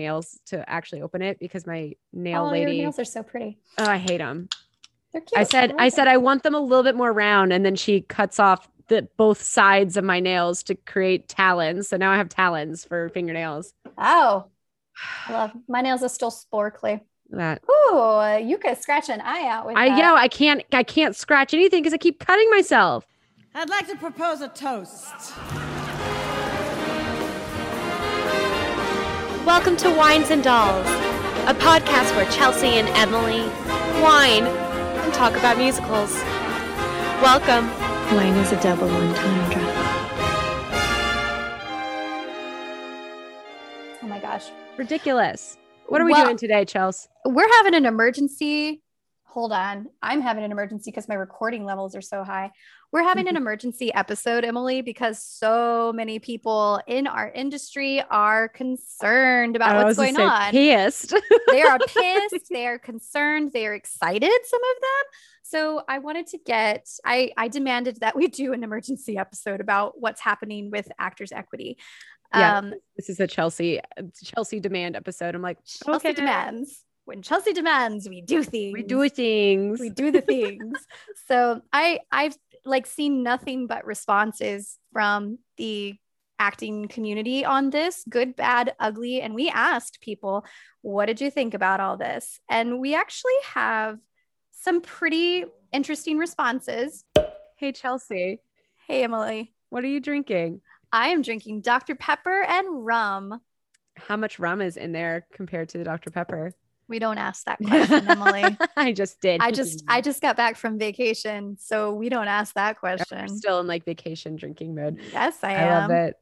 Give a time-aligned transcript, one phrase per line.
[0.00, 2.72] nails to actually open it because my nail oh, lady.
[2.72, 3.58] your nails are so pretty.
[3.78, 4.48] oh, I hate them.
[5.12, 5.38] They're cute.
[5.38, 7.76] I said, I like said, I want them a little bit more round, and then
[7.76, 11.88] she cuts off the both sides of my nails to create talons.
[11.88, 13.72] So now I have talons for fingernails.
[13.98, 14.46] Oh,
[15.28, 17.00] I love my nails are still sporkly.
[17.30, 19.98] That Ooh, you could scratch an eye out with I that.
[19.98, 23.06] yeah, I can't, I can't scratch anything because I keep cutting myself.
[23.54, 25.32] I'd like to propose a toast.
[29.46, 30.86] Welcome to Wines and Dolls,
[31.48, 33.40] a podcast where Chelsea and Emily
[34.02, 36.14] wine and talk about musicals.
[37.22, 37.68] Welcome.
[38.16, 39.62] Wine is a double entendre.
[44.02, 44.46] Oh my gosh.
[44.76, 45.56] Ridiculous.
[45.88, 47.08] What are we Well- doing today, Chels?
[47.24, 48.82] We're having an emergency.
[49.32, 49.86] Hold on.
[50.02, 52.50] I'm having an emergency because my recording levels are so high.
[52.90, 59.54] We're having an emergency episode, Emily, because so many people in our industry are concerned
[59.54, 60.50] about I what's going on.
[60.50, 61.14] Pissed.
[61.48, 65.20] they are pissed, they are concerned, they are excited, some of them.
[65.44, 70.00] So I wanted to get, I, I demanded that we do an emergency episode about
[70.00, 71.78] what's happening with actors equity.
[72.34, 72.58] Yeah.
[72.58, 73.80] Um, this is a Chelsea
[74.24, 75.34] Chelsea demand episode.
[75.36, 76.84] I'm like, Chelsea okay, demands.
[77.10, 78.72] When Chelsea demands, we do things.
[78.72, 79.80] we do things.
[79.80, 80.78] we do the things.
[81.26, 85.96] so I I've like seen nothing but responses from the
[86.38, 90.46] acting community on this, good, bad, ugly, and we asked people,
[90.82, 92.38] what did you think about all this?
[92.48, 93.98] And we actually have
[94.52, 97.04] some pretty interesting responses.
[97.56, 98.40] Hey Chelsea,
[98.86, 100.60] Hey Emily, what are you drinking?
[100.92, 101.96] I am drinking Dr.
[101.96, 103.40] Pepper and rum.
[103.96, 106.12] How much rum is in there compared to the Dr.
[106.12, 106.54] Pepper?
[106.90, 108.56] We don't ask that question, Emily.
[108.76, 109.40] I just did.
[109.40, 113.28] I just I just got back from vacation, so we don't ask that We're question.
[113.28, 114.98] still in like vacation drinking mode.
[115.12, 115.88] Yes, I I, am.
[115.88, 116.16] love it.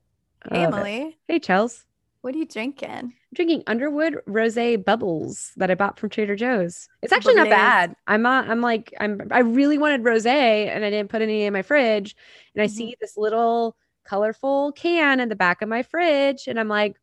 [0.45, 0.75] I Hey love it.
[0.75, 1.85] Emily, Hey Chels.
[2.21, 2.89] what are you drinking?
[2.91, 6.87] I'm drinking Underwood Rosé Bubbles that I bought from Trader Joe's.
[7.03, 7.95] It's actually not bad.
[8.07, 11.53] I'm uh, I'm like I'm I really wanted rosé and I didn't put any in
[11.55, 12.15] my fridge.
[12.55, 12.71] And I Mhm.
[12.71, 13.75] see this little
[14.05, 16.97] colorful can in the back of my fridge and I'm like,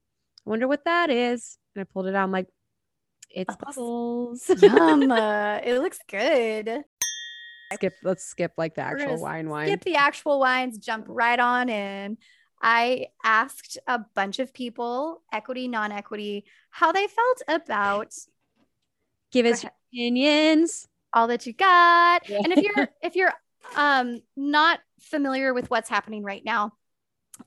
[0.45, 1.57] I wonder what that is.
[1.75, 2.23] And I pulled it out.
[2.23, 2.47] I'm like,
[3.29, 4.49] it's bubbles.
[4.61, 5.11] Yum.
[5.11, 6.83] uh, it looks good.
[7.73, 9.67] skip let's skip like the actual wine wine.
[9.67, 12.17] Skip the actual wines, jump right on in.
[12.61, 18.13] I asked a bunch of people, equity, non equity, how they felt about
[19.31, 20.87] Give us your opinions.
[21.13, 22.27] all that you got.
[22.29, 22.39] Yeah.
[22.43, 23.33] And if you're if you're
[23.75, 26.73] um not familiar with what's happening right now,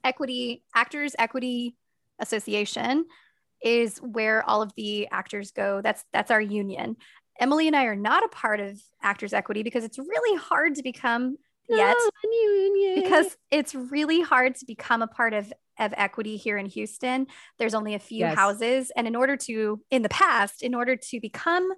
[0.04, 1.76] Equity Actors Equity
[2.18, 3.06] Association
[3.62, 5.80] is where all of the actors go.
[5.82, 6.96] That's that's our union.
[7.40, 10.82] Emily and I are not a part of Actors Equity because it's really hard to
[10.82, 11.36] become
[11.68, 13.02] yet oh, Non-union.
[13.02, 17.28] because it's really hard to become a part of of equity here in Houston.
[17.58, 18.34] There's only a few Yes.
[18.36, 21.70] houses, and in order to, in the past, in order to become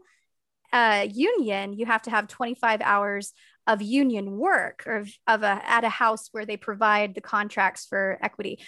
[0.72, 3.32] a union, you have to have 25 hours
[3.66, 7.86] of union work or of, of a at a house where they provide the contracts
[7.86, 8.58] for equity,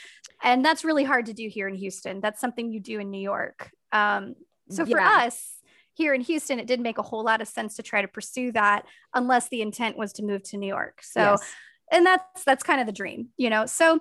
[0.43, 2.21] and that's really hard to do here in Houston.
[2.21, 3.71] That's something you do in New York.
[3.93, 4.35] Um,
[4.71, 5.27] so for Yeah.
[5.27, 5.57] us
[5.95, 8.53] here in Houston, it didn't make a whole lot of sense to try to pursue
[8.53, 11.03] that unless the intent was to move to New York.
[11.03, 11.53] So Yes.
[11.91, 14.01] and that's that's kind of the dream you know so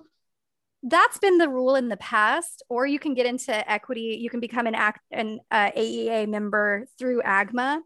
[0.84, 4.40] that's been the rule in the past or you can get into equity you can
[4.40, 7.80] become an act an uh, aea member through agma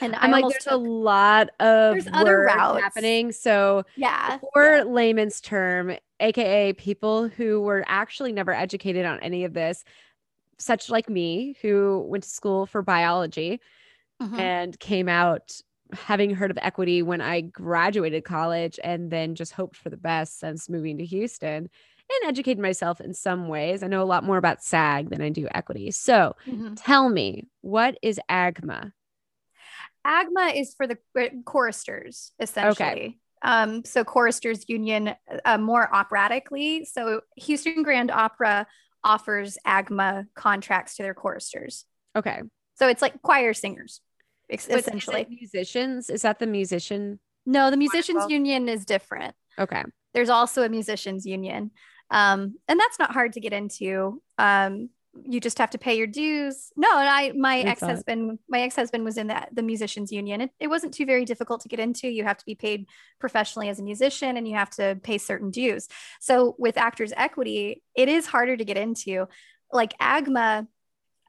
[0.00, 2.80] and I'm like, there's a lot of There's other routes.
[2.82, 3.32] happening.
[3.32, 9.52] So yeah for layman's term, aka people who were actually never educated on any of
[9.54, 9.84] this,
[10.58, 13.60] such like me, who went to school for biology
[14.22, 14.38] Mhm.
[14.38, 15.60] and came out
[15.92, 20.38] having heard of equity when I graduated college and then just hoped for the best
[20.38, 21.68] since moving to Houston
[22.22, 23.82] and educated myself in some ways.
[23.82, 25.90] I know a lot more about SAG than I do equity.
[25.90, 26.74] So Mhm.
[26.76, 28.92] tell me, what is AGMA?
[30.06, 37.20] Agma is for the uh, choristers essentially um so choristers union uh, more operatically so
[37.36, 38.66] houston grand opera
[39.04, 41.84] offers agma contracts to their choristers
[42.16, 42.40] Okay.
[42.74, 44.00] so it's like choir singers
[44.48, 46.10] it's- is essentially musicians.
[46.10, 47.20] Is that the musician?
[47.46, 48.32] no the musicians Wonderful.
[48.32, 49.82] union is different Okay.
[50.14, 51.70] there's also a musicians union
[52.10, 54.90] um, and that's not hard to get into um,
[55.24, 59.18] you just have to pay your dues no and i my ex-husband my ex-husband was
[59.18, 62.22] in the, the musicians union it, it wasn't too very difficult to get into you
[62.22, 62.86] have to be paid
[63.18, 65.88] professionally as a musician and you have to pay certain dues
[66.20, 69.26] so with actors equity it is harder to get into
[69.72, 70.66] like agma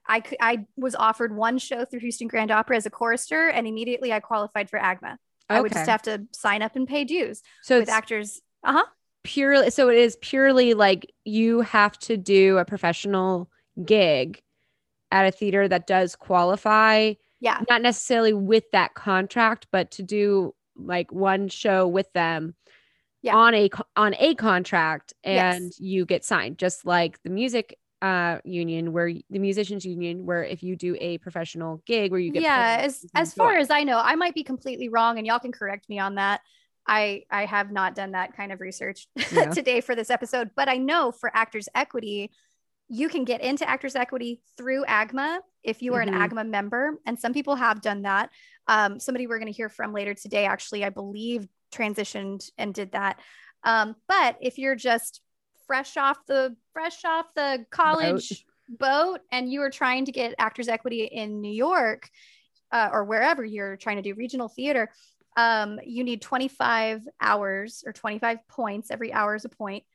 [0.07, 4.11] I, I was offered one show through Houston Grand Opera as a chorister, and immediately
[4.11, 5.17] I qualified for AGMA.
[5.47, 8.41] I would just have to sign up and pay dues So with actors.
[8.63, 8.85] Uh huh.
[9.23, 13.49] purely so it is purely like you have to do a professional
[13.83, 14.41] gig
[15.11, 17.61] at a theater that does qualify, Yeah.
[17.69, 22.55] not necessarily with that contract, but to do like one show with them
[23.21, 23.35] Yeah.
[23.35, 25.57] on a on a contract Yes.
[25.57, 30.43] and you get signed just like the music uh union where the musicians union where
[30.43, 33.83] if you do a professional gig where you get yeah as as far as i
[33.83, 36.41] know i might be completely wrong and y'all can correct me on that
[36.87, 39.49] i i have not done that kind of research Yeah.
[39.51, 42.31] today for this episode but i know for actors equity
[42.93, 46.09] you can get into actors equity through agma if you are Mhm.
[46.09, 48.29] an agma member and some people have done that.
[48.67, 52.91] Um, somebody we're going to hear from later today actually i believe transitioned and did
[52.91, 53.19] that.
[53.63, 55.21] Um, but if you're just
[55.67, 59.21] fresh off the fresh off the college boat.
[59.31, 62.09] and you are trying to get actors equity in new york
[62.71, 64.89] uh, or wherever you're trying to do regional theater
[65.37, 69.85] um, you need 25 hours or 25 points every hour is a point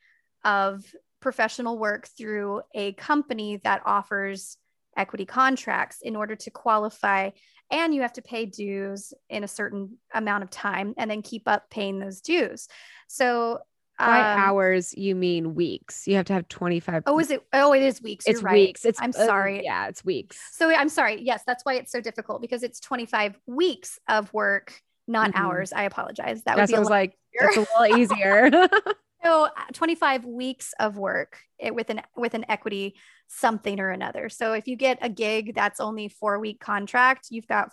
[0.43, 0.83] of
[1.27, 4.55] professional work through a company that offers
[4.95, 7.29] equity contracts in order to qualify
[7.69, 11.45] and you have to pay dues in a certain amount of time and then keep
[11.45, 12.69] up paying those dues
[13.09, 13.59] so
[13.99, 17.73] by um, hours you mean weeks you have to have 25 oh is it oh
[17.73, 18.53] it is weeks it's You're right.
[18.53, 21.21] weeks it's i'm uh, sorry yeah it's weeks So I'm sorry.
[21.21, 25.35] Yes, that's why it's so difficult because it's 25 weeks of work, not Mhm.
[25.35, 25.73] hours.
[25.73, 26.43] I apologize.
[26.43, 28.49] That that's would be was like it's a little easier
[29.27, 32.95] So uh, 25 weeks of work with an with an equity
[33.27, 34.29] something or another.
[34.29, 37.71] So if you get a gig that's only four week contract, you've got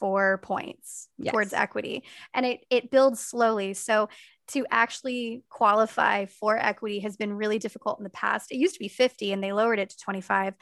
[0.00, 2.02] four points towards equity,
[2.34, 3.72] and it it builds slowly.
[3.74, 4.08] So
[4.48, 8.50] to actually qualify for equity has been really difficult in the past.
[8.50, 10.54] It used to be 50 and they lowered it to 25.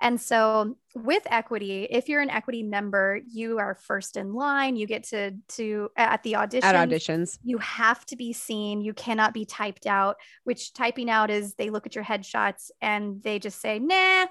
[0.00, 4.76] And so with equity, if you're an equity member, you are first in line.
[4.76, 7.38] You get to to at the audition at auditions.
[7.42, 8.80] you have to be seen.
[8.80, 13.22] You cannot be typed out which typing out is they look at your headshots and
[13.22, 14.26] they just say nah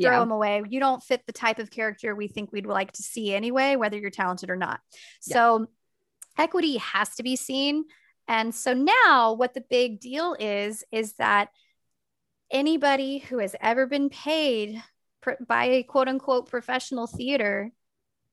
[0.00, 0.18] throw yeah.
[0.20, 0.62] them away.
[0.68, 3.96] You don't fit the type of character we think we'd like to see anyway whether
[3.96, 4.80] you're talented or not.
[5.26, 5.34] Yeah.
[5.34, 5.66] so
[6.36, 7.84] equity has to be seen.
[8.28, 11.48] And so now what the big deal is is that
[12.50, 14.82] anybody who has ever been paid
[15.46, 17.70] by a quote unquote professional theater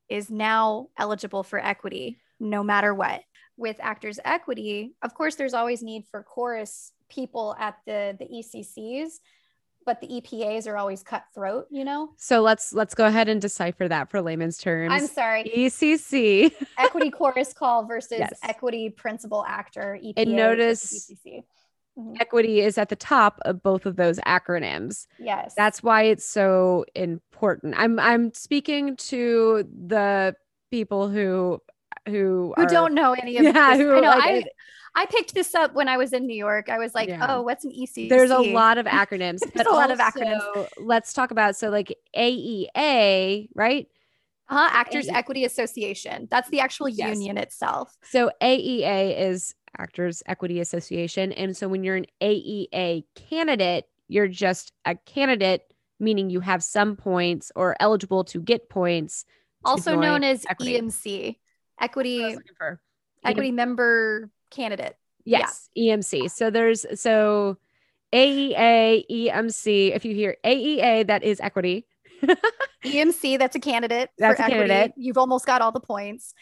[0.09, 3.21] is now eligible for equity no matter what.
[3.57, 9.13] With actors equity of course there's always need for chorus people at the the eccs
[9.85, 12.09] but the epas are always cutthroat you know?
[12.17, 14.91] So let's let's go ahead and decipher that for layman's terms.
[14.93, 15.43] I'm sorry.
[15.55, 18.33] Ecc equity chorus call versus Yes.
[18.43, 21.09] equity principal actor epa And notice-
[21.97, 22.17] Mhm.
[22.19, 26.83] equity is at the top of both of those acronyms yes that's why it's so
[26.93, 30.35] important i'm i'm speaking to the
[30.71, 31.61] people who
[32.07, 33.79] who who are- don't know any of Yeah, this.
[33.79, 34.07] who, I know.
[34.09, 34.47] like, I, it-
[34.97, 36.69] I picked this up when I was in New York.
[36.69, 37.25] I was like, Yeah.
[37.29, 38.07] oh, what's an ECC?
[38.07, 40.67] there's a lot of acronyms There's but a lot of acronyms.
[40.79, 43.87] let's talk about so like aea right
[44.47, 45.11] Uh-huh, Actors AE.
[45.13, 46.27] Equity Association.
[46.31, 47.09] That's the actual Yes.
[47.17, 47.97] union itself.
[48.03, 54.71] so aea is actors equity association and so when you're an aea candidate you're just
[54.85, 55.61] a candidate
[55.99, 59.25] meaning you have some points or eligible to get points
[59.63, 60.79] Also known as equity.
[60.79, 61.37] EMC,
[61.81, 62.79] Equity was looking for.
[63.23, 64.95] Equity Member Candidate.
[65.25, 65.39] yeah.
[65.39, 66.29] Yes, EMC.
[66.31, 67.57] So there's so
[68.13, 69.95] AEA, EMC.
[69.95, 71.87] If you hear AEA, that is equity.
[72.85, 74.67] EMC, that's a candidate That's for a equity.
[74.69, 74.93] candidate.
[74.97, 76.33] You've almost got all the points.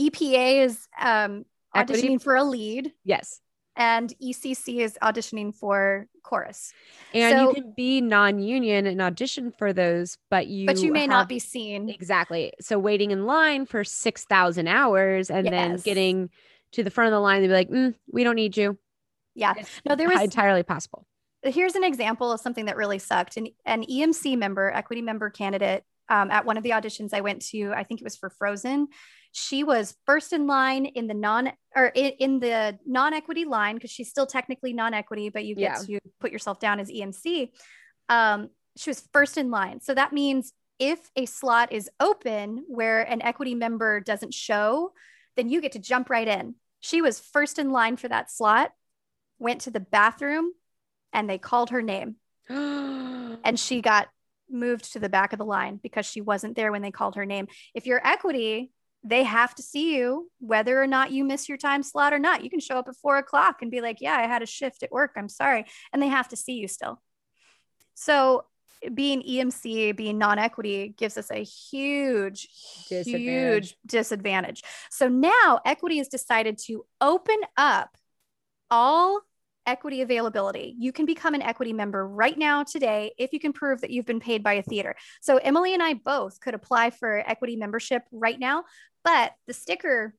[0.00, 2.02] EPA is um, Equity.
[2.08, 3.40] auditioning for a lead, Yes.
[3.76, 6.72] and ECC is auditioning for chorus.
[7.14, 11.00] And So- you can be non-union and audition for those, but you but you may
[11.00, 11.88] have- not be seen.
[11.88, 12.52] exactly.
[12.60, 16.30] So waiting in line for six thousand hours and then getting
[16.72, 18.78] to the front of the line, they'd be like, "Mm, "We don't need you."
[19.34, 19.54] Yeah.
[19.58, 21.06] It's No, there was entirely possible.
[21.42, 23.36] here's an example of something that really sucked.
[23.36, 27.42] An, an EMC member, equity member candidate, um, at one of the auditions I went
[27.46, 28.88] to, I think it was for Frozen.
[29.32, 33.90] She was first in line in the non or in, in the non-equity line because
[33.90, 37.50] she's still technically non-equity, but you get to put yourself down as EMC.
[38.08, 43.02] Um, she was first in line, so that means if a slot is open where
[43.02, 44.92] an equity member doesn't show,
[45.36, 46.54] then you get to jump right in.
[46.80, 48.72] She was first in line for that slot,
[49.38, 50.52] went to the bathroom,
[51.12, 52.16] and they called her name
[52.48, 54.08] and she got
[54.50, 57.26] moved to the back of the line because she wasn't there when they called her
[57.26, 57.48] name.
[57.74, 58.70] If you're equity,
[59.04, 62.44] they have to see you whether or not you miss your time slot or not.
[62.44, 64.82] You can show up at four o'clock and be like, Yeah, I had a shift
[64.82, 65.12] at work.
[65.16, 65.64] I'm sorry.
[65.92, 67.00] And they have to see you still.
[67.94, 68.44] So
[68.94, 72.48] being EMC, being non equity gives us a huge,
[72.88, 73.76] huge Disadvantage.
[73.86, 74.62] disadvantage.
[74.90, 77.96] So now equity has decided to open up
[78.70, 79.20] all
[79.66, 80.74] equity availability.
[80.78, 84.06] You can become an equity member right now today if you can prove that you've
[84.06, 84.96] been paid by a theater.
[85.20, 88.64] So Emily and I both could apply for equity membership right now,
[89.04, 90.14] but the sticker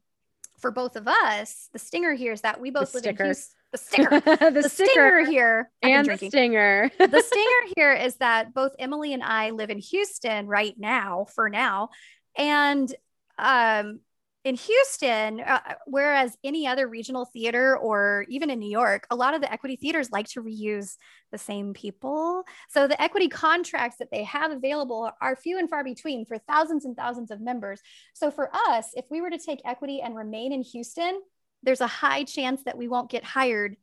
[0.59, 3.23] for both of us, the stinger here is that we both live sticker.
[3.23, 3.55] in Houston.
[3.71, 4.19] The sticker.
[4.19, 6.91] the, the sticker stinger here and the stinger.
[6.97, 11.49] the stinger here is that both Emily and I live in Houston right now for
[11.49, 11.89] now.
[12.37, 12.93] And
[13.37, 13.99] um,
[14.43, 19.33] in Houston, uh, whereas any other regional theater or even in New York, a lot
[19.33, 20.95] of the equity theaters like to reuse
[21.31, 22.43] the same people.
[22.69, 26.83] So the equity contracts that they have available are few and far between for thousands
[26.83, 27.79] and thousands of members.
[28.13, 31.21] So for us, if we were to take equity and remain in Houston,
[31.63, 33.77] there's a high chance that we won't get hired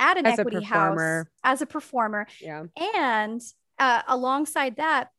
[0.00, 2.26] at an As equity house as a performer.
[2.40, 2.64] yeah.
[2.94, 3.40] And
[3.78, 5.10] uh, alongside that,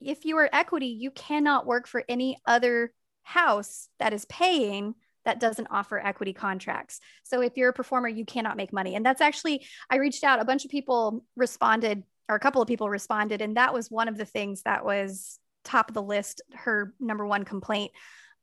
[0.00, 2.92] if you are equity, you cannot work for any other
[3.24, 7.00] house that is paying that doesn't offer equity contracts.
[7.24, 8.94] So if you're a performer, you cannot make money.
[8.94, 12.68] And that's actually, I reached out, a bunch of people responded, or a couple of
[12.68, 13.40] people responded.
[13.40, 17.26] And that was one of the things that was top of the list, her number
[17.26, 17.92] one complaint.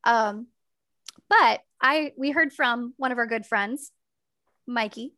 [0.04, 0.48] Um,
[1.28, 3.92] but I, we heard from one of our good friends,
[4.66, 5.14] Mikey.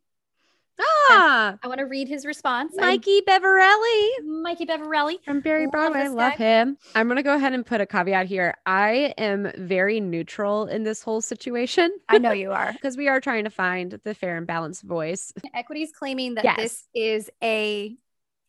[0.79, 2.77] Ah, I want to read his response.
[2.77, 4.09] I'm- Mikey Beverelli
[4.41, 5.23] Mikey Beverelli.
[5.23, 5.99] from Barry Love Broadway.
[6.01, 6.77] I love him.
[6.95, 8.55] I'm gonna go ahead and put a caveat here.
[8.65, 12.71] I am very neutral in this whole situation I know you are.
[12.73, 15.31] because we are trying to find the fair and balanced voice.
[15.53, 16.57] Equity's claiming that Yes.
[16.57, 17.95] this is a,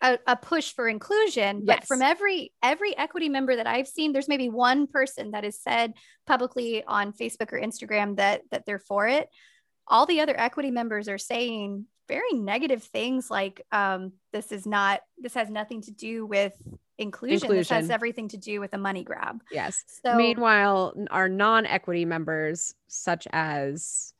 [0.02, 1.86] a a push for inclusion, but Yes.
[1.86, 5.92] from every every equity member that I've seen, there's maybe one person that has said
[6.26, 9.28] publicly on Facebook or Instagram that that they're for it.
[9.86, 15.00] All the other equity members are saying very negative things like um, this is not
[15.18, 16.52] this has nothing to do with
[16.98, 17.48] inclusion.
[17.50, 19.42] This has everything to do with a money grab.
[19.52, 19.84] Yes.
[20.04, 24.12] So Meanwhile, our non-equity members, such as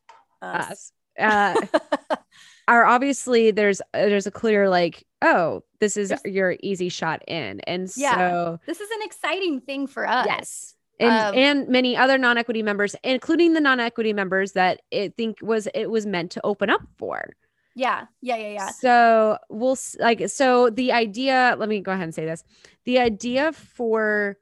[0.43, 0.93] us.
[1.19, 2.17] us, uh,
[2.69, 7.23] are obviously there's uh, there's a clear like, oh, this is There's- your easy shot
[7.29, 8.17] in, and Yeah.
[8.17, 10.27] so this is an exciting thing for us.
[10.27, 10.73] yes.
[10.99, 15.69] And, Um, and many other non-equity members, including the non-equity members that it think was
[15.75, 17.35] it was meant to open up for.
[17.77, 18.07] Yeah.
[18.23, 18.37] Yeah.
[18.37, 18.53] Yeah.
[18.53, 18.71] Yeah.
[18.71, 22.43] So we'll like so the idea, let me go ahead and say this.
[22.85, 24.39] The idea for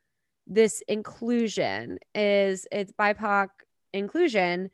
[0.46, 3.48] this inclusion is it's BIPOC
[3.92, 4.70] inclusion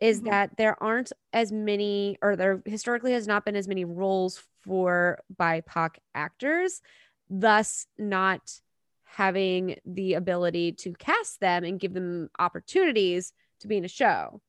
[0.00, 0.24] is Mhm.
[0.24, 5.20] that there aren't as many or there historically has not been as many roles for
[5.38, 6.82] BIPOC actors,
[7.28, 8.60] thus not
[9.04, 14.40] having the ability to cast them and give them opportunities to be in a show.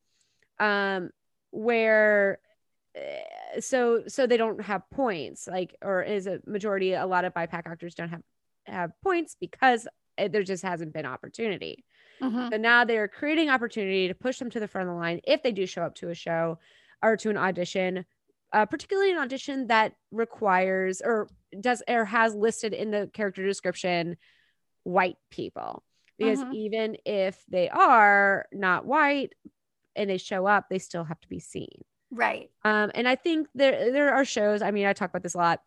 [0.59, 1.11] Um
[1.51, 2.39] where
[3.59, 7.61] so so they don't have points like or is a majority a lot of BIPOC
[7.65, 8.21] actors don't have
[8.65, 11.83] have points because eh, there just hasn't been opportunity
[12.21, 12.49] Mhm.
[12.51, 15.41] so now they're creating opportunity to push them to the front of the line if
[15.41, 16.59] they do show up to a show
[17.01, 18.05] or to an audition
[18.53, 21.27] uh, particularly an audition that requires or
[21.59, 24.17] does or has listed in the character description
[24.83, 25.83] white people
[26.17, 26.53] because Mhm.
[26.53, 29.33] even if they are not white
[29.95, 32.49] and they show up they still have to be seen Right.
[32.65, 34.61] um, and I think there there are shows.
[34.61, 35.61] I mean, I talk about this a lot.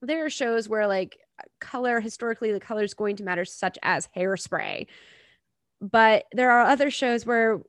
[0.00, 1.18] There are shows where like
[1.60, 4.86] color historically the color is going to matter, such as hairspray.
[5.80, 7.60] But there are other shows where,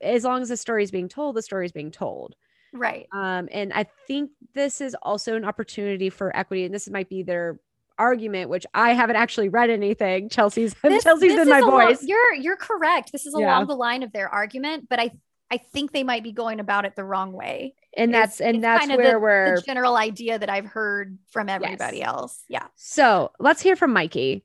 [0.00, 2.34] as long as the story is being told, the story is being told.
[2.72, 3.06] Right.
[3.12, 7.22] Um, and I think this is also an opportunity for equity, and this might be
[7.22, 7.60] their
[7.98, 10.28] argument, which I haven't actually read anything.
[10.30, 13.12] Chelsea's This- Chelsea's this been my voice, you're you're correct.
[13.12, 13.46] This is Yeah.
[13.46, 15.10] along the line of their argument, but I
[15.52, 17.74] I think they might be going about it the wrong way.
[17.94, 19.56] and It's- that's and it's that's kind of where the, we're.
[19.56, 22.42] the general idea that I've heard from everybody else.
[22.48, 22.68] Yeah.
[22.74, 24.44] so let's hear from Mikey.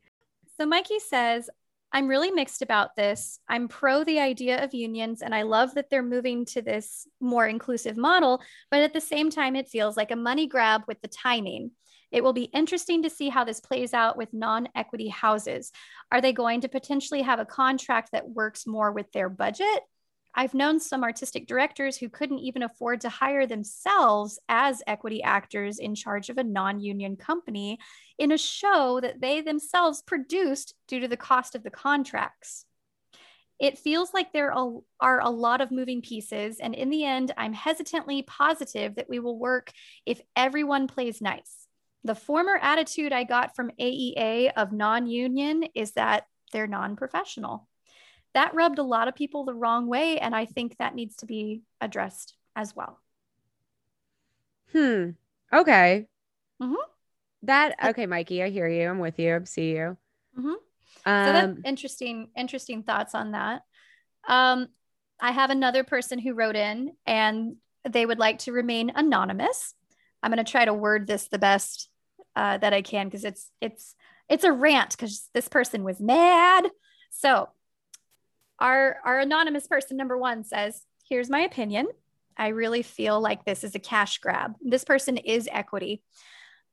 [0.57, 1.49] So Mikey says,
[1.93, 3.39] I'm really mixed about this.
[3.47, 7.47] I'm pro the idea of unions and I love that they're moving to this more
[7.47, 11.07] inclusive model, but at the same time, it feels like a money grab with the
[11.07, 11.71] timing.
[12.11, 15.71] It will be interesting to see how this plays out with non equity houses.
[16.11, 19.79] Are they going to potentially have a contract that works more with their budget?
[20.39, 25.79] I've known some artistic directors who couldn't even afford to hire themselves as equity actors
[25.79, 27.79] in charge of a non union company
[28.19, 32.65] in a show that they themselves produced due to the cost of the contracts.
[33.59, 37.53] It feels like there are a lot of moving pieces, and in the end, I'm
[37.53, 39.71] hesitantly positive that we will work
[40.05, 41.65] if everyone plays nice.
[42.03, 47.67] The former attitude I got from AEA of non union is that they're non professional.
[48.33, 51.25] That rubbed a lot of people the wrong way, and I think that needs to
[51.25, 52.99] be addressed as well.
[54.71, 55.11] Hmm.
[55.51, 56.07] Okay.
[56.61, 56.75] Mhm.
[57.43, 58.43] That okay, Mikey.
[58.43, 58.89] I hear you.
[58.89, 59.35] I'm with you.
[59.35, 59.97] I see you.
[60.37, 60.55] Mhm.
[61.05, 63.63] Um, So that's interesting, interesting thoughts on that.
[64.27, 64.67] Um,
[65.19, 67.55] I have another person who wrote in and
[67.87, 69.73] they would like to remain anonymous.
[70.21, 71.89] I'm going to try to word this the best
[72.35, 73.95] uh, that I can because it's it's
[74.29, 76.69] it's a rant because this person was mad.
[77.11, 77.49] So
[78.59, 81.87] our our anonymous person number one says, "Here's my opinion.
[82.37, 84.55] I really feel like this is a cash grab.
[84.61, 86.03] This person is equity.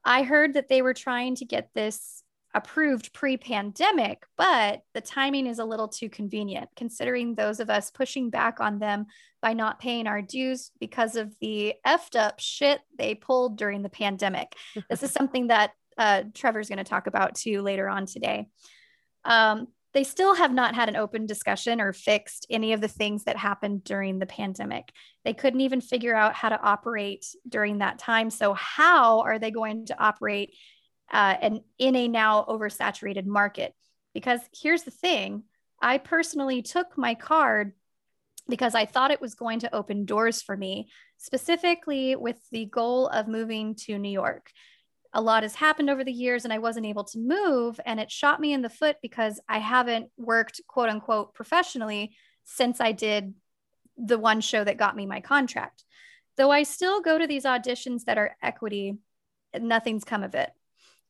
[0.04, 2.22] I heard that they were trying to get this
[2.54, 7.90] approved pre pandemic, but the timing is a little too convenient considering those of us
[7.90, 9.06] pushing back on them
[9.42, 13.88] by not paying our dues because of the effed up shit they pulled during the
[13.88, 14.54] pandemic.
[14.88, 18.46] this is something that uh, Trevor's going to talk about too later on today.
[19.24, 23.24] Um, they still have not had an open discussion or fixed any of the things
[23.24, 24.92] that happened during the pandemic.
[25.24, 28.28] They couldn't even figure out how to operate during that time.
[28.28, 30.54] So, how are they going to operate
[31.12, 33.72] uh, and in a now oversaturated market?
[34.12, 35.44] Because here's the thing
[35.80, 37.72] I personally took my card
[38.48, 43.06] because I thought it was going to open doors for me, specifically with the goal
[43.08, 44.50] of moving to New York
[45.14, 47.80] a lot has happened over the years and I wasn't able to move.
[47.86, 52.80] And it shot me in the foot because I haven't worked, quote unquote, professionally since
[52.80, 53.32] I did
[53.96, 55.84] the one show that got me my contract.
[56.36, 58.98] Though I still go to these auditions that are equity,
[59.58, 60.50] nothing's come of it.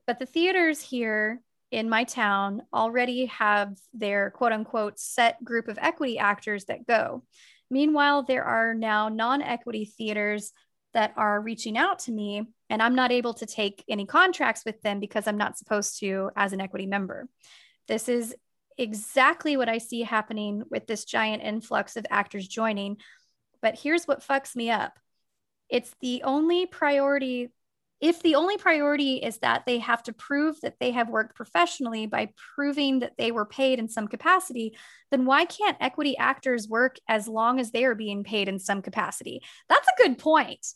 [0.06, 5.78] But the theaters here in my town already have their quote unquote set group of
[5.80, 7.24] equity actors that go.
[7.70, 10.52] Meanwhile, there are now non equity theaters
[10.94, 14.80] that are reaching out to me and I'm not able to take any contracts with
[14.82, 17.28] them because I'm not supposed to as an equity member.
[17.86, 18.34] This is
[18.78, 22.96] exactly what I see happening with this giant influx of actors joining.
[23.62, 24.98] But here's what fucks me up
[25.68, 27.50] it's the only priority.
[28.00, 32.06] If the only priority is that they have to prove that they have worked professionally
[32.06, 34.76] by proving that they were paid in some capacity,
[35.10, 38.82] then why can't equity actors work as long as they are being paid in some
[38.82, 39.42] capacity?
[39.68, 40.66] That's a good point.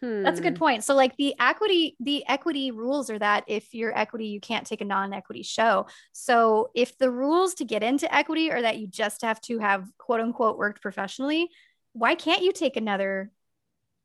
[0.00, 0.22] Hmm.
[0.22, 0.64] That's a good hmm.
[0.64, 0.84] point.
[0.84, 4.80] So like the equity, the equity rules are that if you're equity, you can't take
[4.80, 5.86] a non-equity show.
[6.12, 9.86] So if the rules to get into equity are that you just have to have
[9.98, 11.48] quote unquote worked professionally,
[11.92, 13.30] why can't you take another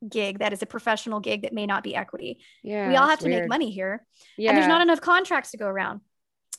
[0.06, 2.40] gig that is a professional gig that may not be equity?
[2.62, 2.88] Yeah.
[2.88, 3.42] We all have to weird.
[3.42, 4.04] make money here.
[4.36, 4.50] Yeah.
[4.50, 6.00] And there's not enough contracts to go around.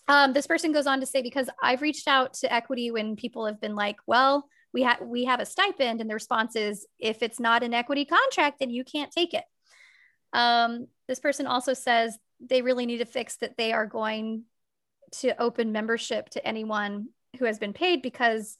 [0.07, 3.47] Um, this person goes on to say, because I've reached out to equity when people
[3.47, 7.23] have been like, well, we have we have a stipend and the response is if
[7.23, 9.45] it's not an equity contract then you can't take it
[10.33, 14.43] um, this person also says they really need to fix that they are going
[15.13, 17.07] to open membership to anyone
[17.39, 18.57] who has been paid because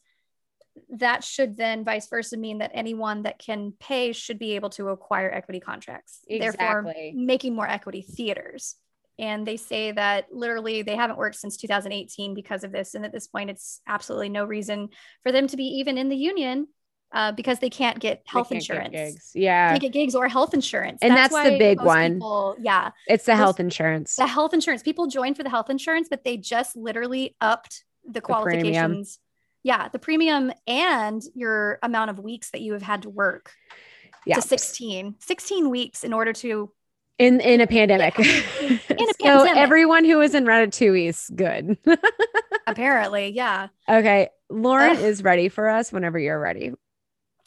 [0.89, 4.87] that should then vice versa mean that anyone that can pay should be able to
[4.87, 6.65] acquire equity contracts exactly.
[6.65, 8.75] therefore making more equity theaters
[9.17, 13.13] and they say that literally they haven't worked since 2018 because of this and at
[13.13, 14.89] this point it's absolutely no reason
[15.23, 16.67] for them to be even in the union
[17.15, 18.91] uh, because they can't get health can't insurance.
[18.91, 19.31] Get gigs.
[19.33, 19.69] Yeah.
[19.69, 20.99] Can't get gigs or health insurance.
[21.01, 22.15] And that's, that's the big one.
[22.15, 22.91] People, yeah.
[23.07, 24.17] It's the health insurance.
[24.17, 24.83] The health insurance.
[24.83, 29.15] People join for the health insurance, but they just literally upped the qualifications.
[29.15, 29.87] The yeah.
[29.87, 33.53] The premium and your amount of weeks that you have had to work
[34.25, 34.35] yeah.
[34.35, 35.15] to 16.
[35.19, 36.71] 16 weeks in order to
[37.17, 38.17] in in a pandemic.
[38.17, 38.77] Yeah.
[38.99, 41.77] In a so everyone who was in Ratatouille is good.
[42.67, 43.67] Apparently, yeah.
[43.87, 46.71] Okay, Lauren is ready for us whenever you're ready.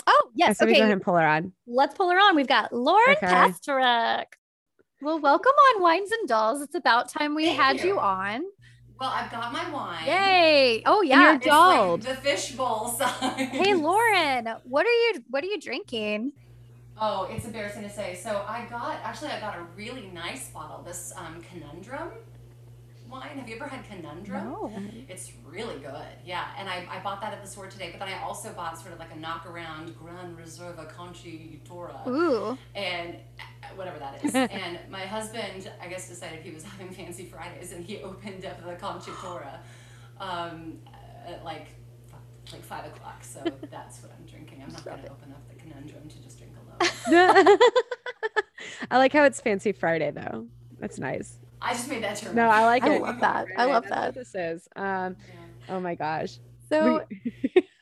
[0.06, 0.72] Oh yes, so okay.
[0.72, 1.52] We go ahead and pull her on.
[1.66, 2.36] Let's pull her on.
[2.36, 3.26] We've got Lauren okay.
[3.26, 4.24] Pastorek.
[5.00, 6.60] Well, welcome on Wines and Dolls.
[6.60, 7.86] It's about time we Thank had you.
[7.86, 8.00] you.
[8.00, 8.42] on.
[8.98, 10.06] Well, I've got my wine.
[10.06, 10.82] Yay!
[10.84, 12.04] Oh yeah, you're dolled.
[12.04, 13.34] Like the fishbowl size.
[13.36, 16.32] Hey Lauren, what are you what are you drinking?
[17.00, 18.14] Oh, it's embarrassing to say.
[18.14, 20.82] So I got actually I got a really nice bottle.
[20.82, 22.10] This um, conundrum
[23.08, 23.38] wine.
[23.38, 24.44] Have you ever had conundrum?
[24.44, 24.72] No.
[25.08, 26.06] It's really good.
[26.24, 27.90] Yeah, and I, I bought that at the store today.
[27.90, 32.00] But then I also bought sort of like a knockaround Gran Reserva Concha y Toro.
[32.06, 32.58] Ooh.
[32.74, 34.34] And uh, whatever that is.
[34.34, 38.64] and my husband, I guess, decided he was having fancy Fridays, and he opened up
[38.64, 39.52] the Concha y Toro,
[40.20, 40.78] um,
[41.26, 41.68] at like
[42.52, 43.22] like five o'clock.
[43.22, 44.62] So that's what I'm drinking.
[44.62, 46.54] I'm not going to open up the conundrum to just drink
[48.90, 50.46] I like how it's Fancy Friday though.
[50.78, 51.38] That's nice.
[51.60, 52.34] I just made that term.
[52.34, 53.02] No, I like I it.
[53.02, 53.46] Love that.
[53.56, 54.14] I love that.
[54.14, 54.68] this is.
[54.76, 55.74] Um, yeah.
[55.74, 56.38] Oh my gosh.
[56.68, 57.04] So,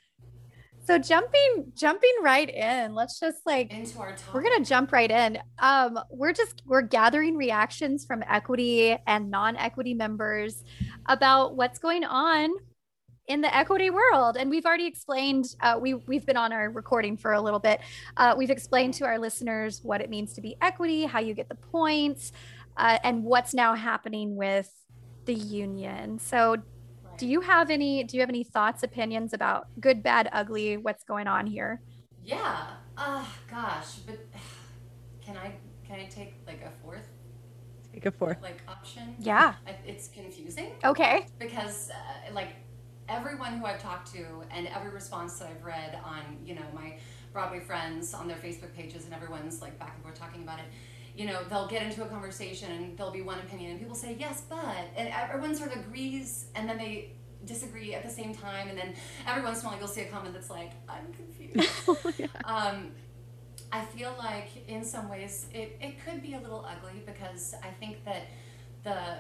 [0.86, 2.94] so jumping jumping right in.
[2.94, 4.34] Let's just like into our topic.
[4.34, 5.38] We're gonna jump right in.
[5.58, 10.64] Um, we're just we're gathering reactions from equity and non-equity members
[11.06, 12.50] about what's going on
[13.28, 14.36] in the equity world.
[14.36, 17.80] And we've already explained, uh, we, we've been on our recording for a little bit.
[18.16, 21.48] Uh, we've explained to our listeners what it means to be equity, how you get
[21.48, 22.32] the points,
[22.76, 24.70] uh, and what's now happening with
[25.24, 26.18] the union.
[26.18, 26.56] So,
[27.18, 31.02] do you have any do you have any thoughts opinions about good bad ugly what's
[31.02, 31.80] going on here
[32.22, 32.66] yeah
[32.98, 34.18] uh gosh but
[35.24, 35.54] can i
[35.88, 37.08] can I take like a fourth
[37.94, 38.36] Take a fourth.
[38.42, 39.14] like option?
[39.18, 39.54] Yeah.
[39.66, 41.26] I- It's confusing Okay.
[41.38, 42.50] because uh, like
[43.08, 46.98] everyone who I've talked to and every response that I've read on you know my
[47.32, 50.64] Broadway friends on their Facebook pages and everyone's like back and forth talking about it.
[51.14, 54.16] You know, they'll get into a conversation and there'll be one opinion and people say
[54.18, 57.12] yes, but and everyone sort of agrees and then they
[57.44, 58.94] disagree at the same time and then
[59.26, 62.30] every once in a while you'll see a comment that's like I'm confused.
[62.44, 62.92] um,
[63.72, 67.68] I feel like in some ways it, it could be a little ugly because I
[67.68, 68.28] think that
[68.82, 69.18] the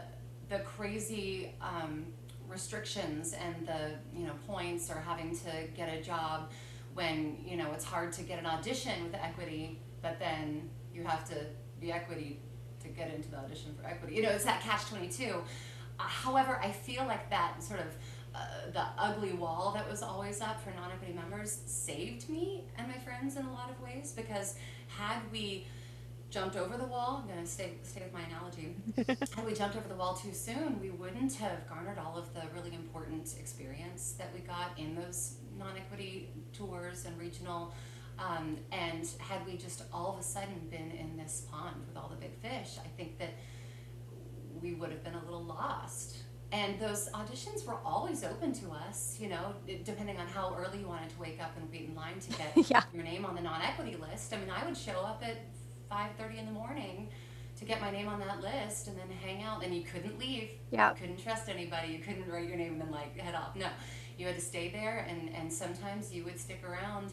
[0.48, 2.06] the crazy um,
[2.48, 6.50] restrictions and the you know points or having to get a job
[6.94, 11.28] when you know it's hard to get an audition with equity, but then you have
[11.28, 11.34] to
[11.80, 12.40] be equity
[12.82, 14.14] to get into the audition for equity.
[14.16, 15.42] You know, it's that catch twenty two.
[15.98, 17.86] Uh, however, I feel like that sort of
[18.34, 22.98] uh, the ugly wall that was always up for non-equity members saved me and my
[22.98, 24.56] friends in a lot of ways because
[24.88, 25.66] had we
[26.30, 28.76] jumped over the wall, I'm gonna stay stay with my analogy.
[29.36, 32.42] had we jumped over the wall too soon, we wouldn't have garnered all of the
[32.54, 37.72] really important experience that we got in those non-equity tours and regional.
[38.18, 42.08] Um, and had we just all of a sudden been in this pond with all
[42.08, 43.34] the big fish, I think that
[44.62, 46.18] we would have been a little lost.
[46.52, 50.86] And those auditions were always open to us, you know, depending on how early you
[50.88, 52.82] wanted to wake up and wait in line to get Yeah.
[52.94, 54.32] your name on the non-equity list.
[54.32, 55.36] I mean, I would show up at
[55.90, 57.08] 5:30 in the morning
[57.58, 60.50] to get my name on that list and then hang out and you couldn't leave.
[60.70, 60.90] Yeah.
[60.90, 61.92] You couldn't trust anybody.
[61.92, 63.56] You couldn't write your name and then like head off.
[63.56, 63.68] No.
[64.18, 67.12] You had to stay there and and sometimes you would stick around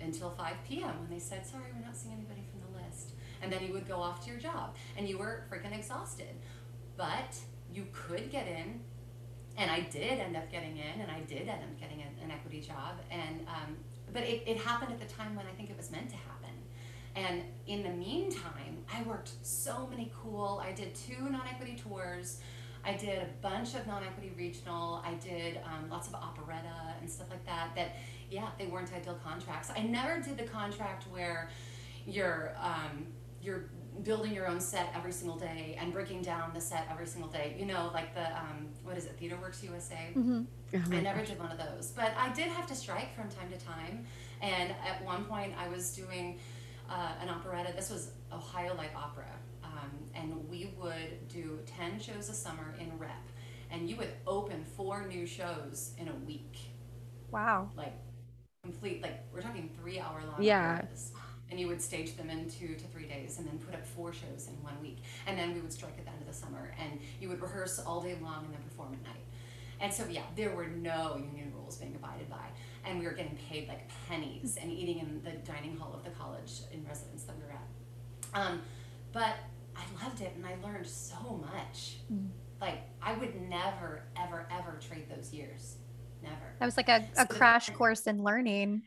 [0.00, 0.98] until 5 p.m.
[1.00, 3.88] when they said, "Sorry, we're not seeing anybody from the list." And then you would
[3.88, 6.34] go off to your job and you were freaking exhausted.
[6.96, 7.36] But
[7.72, 8.80] you could get in
[9.56, 12.30] and I did end up getting in, and I did end up getting an, an
[12.30, 13.76] equity job, and um,
[14.12, 16.31] but it, it happened at the time when I think it was meant to happen.
[17.14, 20.62] And in the meantime, I worked so many cool.
[20.64, 22.40] I did two non-equity tours.
[22.84, 25.02] I did a bunch of non-equity regional.
[25.06, 27.74] I did um, lots of operetta and stuff like that.
[27.76, 27.96] That
[28.30, 29.70] yeah, they weren't ideal contracts.
[29.74, 31.50] I never did the contract where
[32.06, 33.06] you're um,
[33.40, 33.66] you're
[34.02, 37.54] building your own set every single day and breaking down the set every single day.
[37.58, 40.08] You know, like the um, what is it, TheaterWorks USA.
[40.16, 40.46] Oh
[40.90, 41.28] I never gosh.
[41.28, 44.06] did one of those, but I did have to strike from time to time.
[44.40, 46.40] And at one point, I was doing
[46.92, 47.72] uh, an operetta.
[47.74, 49.30] This was Ohio Light Opera,
[49.64, 53.10] um, and we would do ten shows a summer in rep,
[53.70, 56.58] and you would open four new shows in a week,
[57.30, 57.70] Wow.
[57.76, 57.94] like
[58.62, 59.02] complete.
[59.02, 60.80] Like we're talking three-hour long Yeah.
[60.82, 61.12] operas.
[61.50, 64.12] And you would stage them in two to three days, and then put up four
[64.12, 66.74] shows in one week, and then we would strike at the end of the summer,
[66.78, 69.24] and you would rehearse all day long and then perform at night.
[69.80, 72.46] And so, yeah, there were no union rules being abided by.
[72.84, 76.10] And we were getting paid like pennies and eating in the dining hall of the
[76.10, 78.40] college in residence that we were at.
[78.40, 78.62] Um,
[79.12, 79.36] but
[79.76, 81.96] I loved it and I learned so much.
[82.60, 85.76] Like, I would never, ever, ever trade those years.
[86.22, 86.54] Never.
[86.58, 88.82] That was like a, a crash course in learning.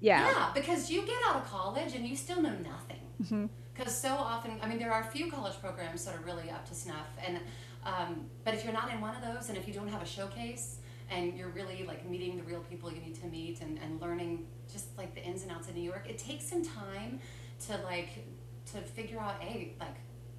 [0.00, 0.30] Yeah.
[0.30, 3.48] Yeah, because you get out of college and you still know nothing.
[3.74, 6.68] Because so often, I mean, there are a few college programs that are really up
[6.68, 7.38] to snuff, and
[7.84, 10.06] um, but if you're not in one of those, and if you don't have a
[10.06, 10.77] showcase,
[11.10, 14.46] and you're really like meeting the real people you need to meet, and, and learning
[14.70, 17.20] just like the ins and outs of New York, it takes some time
[17.66, 18.24] to like
[18.72, 19.96] to figure out a like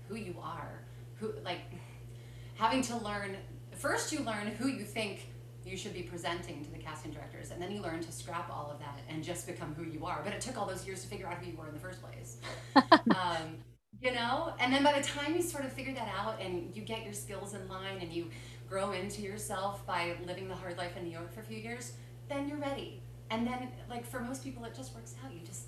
[0.07, 0.81] who you are,
[1.15, 1.61] who like
[2.55, 3.37] having to learn.
[3.75, 5.29] First, you learn who you think
[5.65, 8.69] you should be presenting to the casting directors, and then you learn to scrap all
[8.71, 10.21] of that and just become who you are.
[10.23, 12.01] But it took all those years to figure out who you were in the first
[12.01, 12.37] place.
[13.15, 13.57] um,
[14.01, 16.81] you know, and then by the time you sort of figure that out and you
[16.81, 18.29] get your skills in line and you
[18.69, 21.93] grow into yourself by living the hard life in New York for a few years,
[22.29, 23.01] then you're ready.
[23.31, 25.33] And then, like for most people, it just works out.
[25.33, 25.67] You just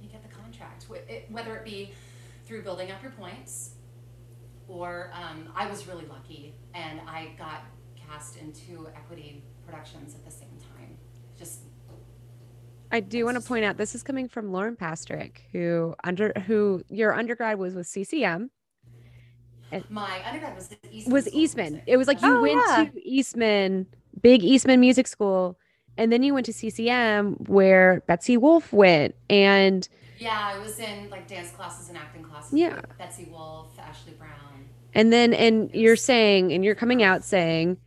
[0.00, 0.86] you get the contract,
[1.30, 1.92] whether it be
[2.44, 3.76] through building up your points
[4.68, 7.62] or um, I was really lucky and I got
[7.94, 10.96] cast in two equity productions at the same time.
[11.38, 11.60] Just
[12.90, 16.82] I do want to point out this is coming from Lauren Pastorek, who under who
[16.88, 18.50] your undergrad was with CCM.
[19.88, 21.12] My undergrad was Eastman.
[21.12, 21.82] Was Eastman.
[21.86, 22.84] It was like you Oh, went yeah.
[22.92, 23.86] to Eastman,
[24.22, 25.58] big Eastman Music School,
[25.96, 29.14] and then you went to CCM where Betsy Wolfe went.
[29.30, 32.52] And Yeah, I was in like dance classes and acting classes.
[32.58, 32.76] Yeah.
[32.76, 34.30] with Betsy Wolfe, Ashley Brown.
[34.94, 37.78] and then and you're saying and you're coming out saying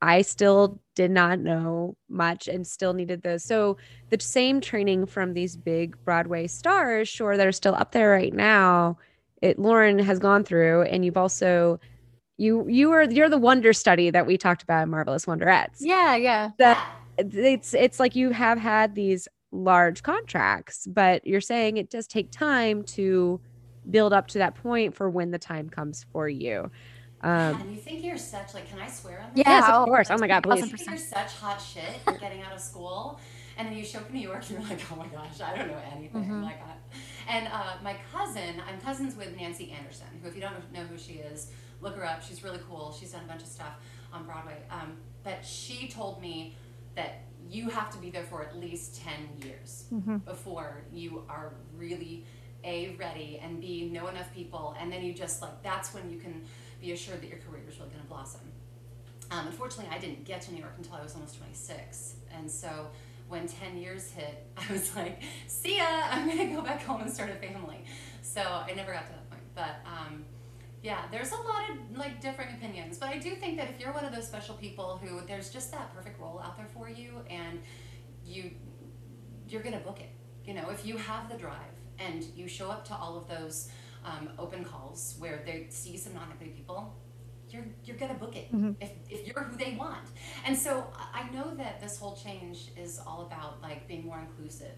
[0.00, 3.42] I still did not know much and still needed those.
[3.44, 3.76] So
[4.10, 8.32] the same training from these big Broadway stars, sure, that are still up there right
[8.32, 8.96] now.
[9.42, 11.78] It Lauren has gone through, and you've also
[12.36, 15.78] you you are you're the wonder study that we talked about in Marvelous Wonderettes.
[15.80, 16.50] Yeah, yeah.
[16.58, 16.84] That
[17.18, 22.30] it's it's like you have had these large contracts, but you're saying it does take
[22.30, 23.40] time to
[23.90, 26.70] build up to that point for when the time comes for you.
[27.20, 29.44] Um, and you think you're such like, can I swear on this?
[29.44, 30.08] Yeah, yes, oh, of course.
[30.10, 30.70] Oh my God, please.
[30.70, 31.98] You think you're such hot shit.
[32.06, 33.18] You're getting out of school,
[33.58, 35.56] and then you show up in New York, and you're like, oh my gosh, I
[35.56, 36.24] don't know anything.
[36.24, 36.42] Mhm.
[36.44, 36.74] Like, I,
[37.28, 40.96] and uh, my cousin, I'm cousins with Nancy Anderson, who, if you don't know who
[40.96, 41.50] she is,
[41.82, 42.22] look her up.
[42.22, 42.96] She's really cool.
[42.98, 43.74] She's done a bunch of stuff
[44.12, 44.56] on Broadway.
[44.70, 46.56] Um, but she told me
[46.94, 50.24] that you have to be there for at least 10 years Mhm.
[50.24, 52.24] before you are really
[52.64, 56.18] a ready and b know enough people and then you just like that's when you
[56.18, 56.44] can
[56.80, 58.40] be assured that your career is really going to blossom
[59.30, 62.88] um, unfortunately i didn't get to new york until i was almost 26 and so
[63.28, 67.10] when 10 years hit i was like see ya i'm to go back home and
[67.10, 67.84] start a family.
[68.22, 70.24] So i never got to that point but um,
[70.82, 73.92] yeah there's a lot of like differing opinions but i do think that if you're
[73.92, 77.20] one of those special people who there's just that perfect role out there for you
[77.30, 77.60] and
[78.24, 78.50] you
[79.48, 80.10] you're to book it
[80.44, 83.70] you know if you have the drive and you show up to all of those
[84.04, 86.94] um, open calls where they see some non-equity people
[87.52, 88.76] you're you're gonna book it Mhm.
[88.80, 90.06] if, if you're who they want.
[90.44, 94.74] And so I- know that this whole change is all about like being more inclusive.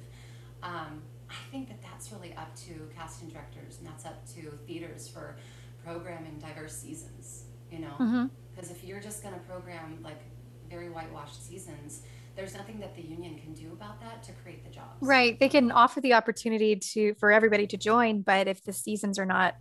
[0.62, 5.06] Um, i think that that's really up to casting directors and that's up to theaters
[5.08, 5.36] for
[5.84, 8.28] programming diverse seasons you know?
[8.54, 10.20] Because if you're just going to program like
[10.68, 12.02] very whitewashed seasons
[12.36, 14.96] there's nothing that the union can do about that to create the jobs.
[15.00, 15.38] Right.
[15.38, 19.26] They can offer the opportunity to for everybody to join, but if the seasons are
[19.26, 19.54] not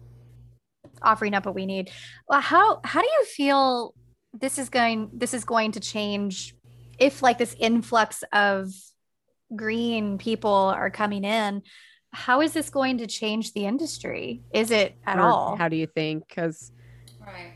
[1.02, 1.92] offering up what we need,
[2.28, 3.96] well, how how do you feel
[4.34, 6.54] this is going this is going to change
[7.00, 8.70] if like this influx of
[9.56, 11.62] green people are coming in?
[12.12, 14.44] How is this going to change the industry?
[14.54, 15.56] Is it at or all?
[15.58, 16.28] How do you think?
[16.28, 16.72] Because
[17.20, 17.54] Right.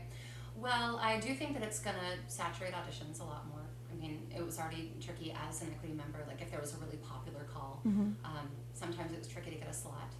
[0.54, 3.66] Well, I do think that it's going to saturate auditions a lot more.
[3.90, 6.24] I mean, it was already tricky as an equity member.
[6.28, 8.14] Like, if there was a really popular call, Mhm.
[8.24, 10.14] um, sometimes it was tricky to get a slot.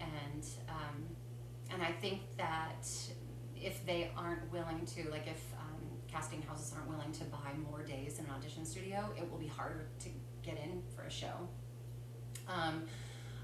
[0.00, 1.15] And um,
[1.72, 2.86] and I think that
[3.54, 7.82] if they aren't willing to, like, if um, casting houses aren't willing to buy more
[7.82, 10.08] days in an audition studio, it will be harder to
[10.42, 11.48] get in for a show.
[12.48, 12.84] Um,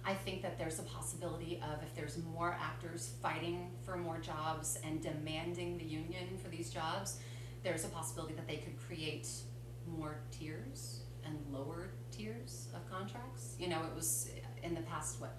[0.04, 4.78] I think that there's a possibility of if there's more actors fighting for more jobs
[4.85, 7.20] and demanding the union for these jobs,
[7.62, 9.28] there's a possibility that they could create
[9.87, 13.54] more tiers and lower tiers of contracts.
[13.58, 14.30] You know, it was
[14.62, 15.38] in the past, what,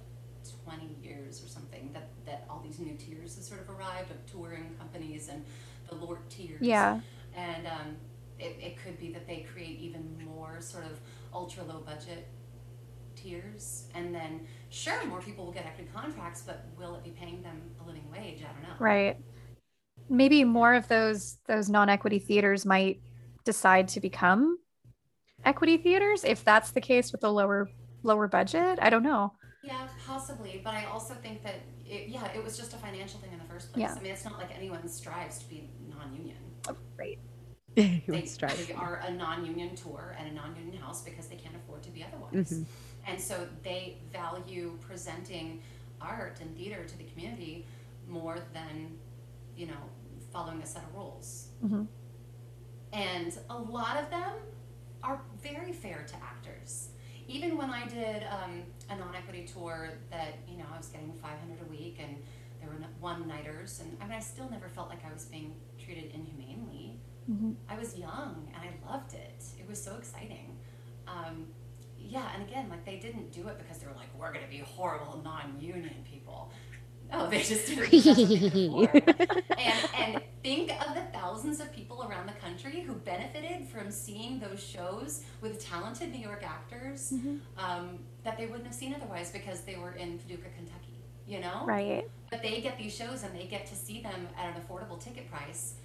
[0.65, 4.25] 20 years or something, that, that all these new tiers have sort of arrived of
[4.25, 5.43] touring companies and
[5.89, 6.61] the lower tiers.
[6.61, 6.99] Yeah.
[7.35, 7.95] And um,
[8.39, 10.99] it, it could be that they create even more sort of
[11.33, 12.27] ultra low budget
[13.15, 13.85] tiers.
[13.95, 17.61] And then, sure, more people will get equity contracts, but will it be paying them
[17.83, 18.39] a living wage?
[18.39, 18.75] I don't know.
[18.79, 19.17] Right.
[20.09, 22.99] Maybe more of those those non-equity theaters might
[23.45, 24.57] decide to become
[25.45, 27.69] equity theaters if that's the case with the lower
[28.03, 28.79] lower budget.
[28.81, 29.33] I don't know.
[29.63, 30.61] Yeah, possibly.
[30.63, 33.45] But I also think that, it, yeah, it was just a financial thing in the
[33.45, 33.83] first place.
[33.83, 33.95] Yeah.
[33.97, 36.37] I mean, it's not like anyone strives to be non union.
[36.97, 37.17] Right.
[37.75, 41.55] They, they are a non union tour and a non union house because they can't
[41.55, 42.51] afford to be otherwise.
[42.51, 42.65] Mhm.
[43.07, 45.63] And so they value presenting
[45.99, 47.65] art and theater to the community
[48.07, 48.97] more than,
[49.57, 49.81] you know,
[50.31, 51.47] following a set of rules.
[51.63, 51.87] Mhm.
[52.91, 54.33] And a lot of them
[55.01, 56.89] are very fair to actors.
[57.27, 61.61] Even when I did um, a non-equity tour that, you know, I was getting 500
[61.61, 62.17] a week and
[62.59, 66.11] there were one-nighters and I mean, I still never felt like I was being treated
[66.13, 66.99] inhumanely.
[67.29, 67.55] Mhm.
[67.69, 69.43] I was young and I loved it.
[69.59, 70.57] It was so exciting.
[71.07, 71.47] Um,
[71.97, 74.51] yeah, and again, like they didn't do it because they were like, we're going to
[74.51, 76.51] be horrible non-union people.
[77.13, 79.49] No, they just did it because that's what they could afford.
[79.57, 84.39] and, and think of the thousands of people around the country who benefited from seeing
[84.39, 87.13] those shows with talented New York actors
[87.57, 91.03] um, that they wouldn't have seen otherwise because they were in Paducah, Kentucky.
[91.27, 91.61] You know?
[91.65, 92.09] Right.
[92.31, 95.29] But they get these shows and they get to see them at an affordable ticket
[95.31, 95.75] price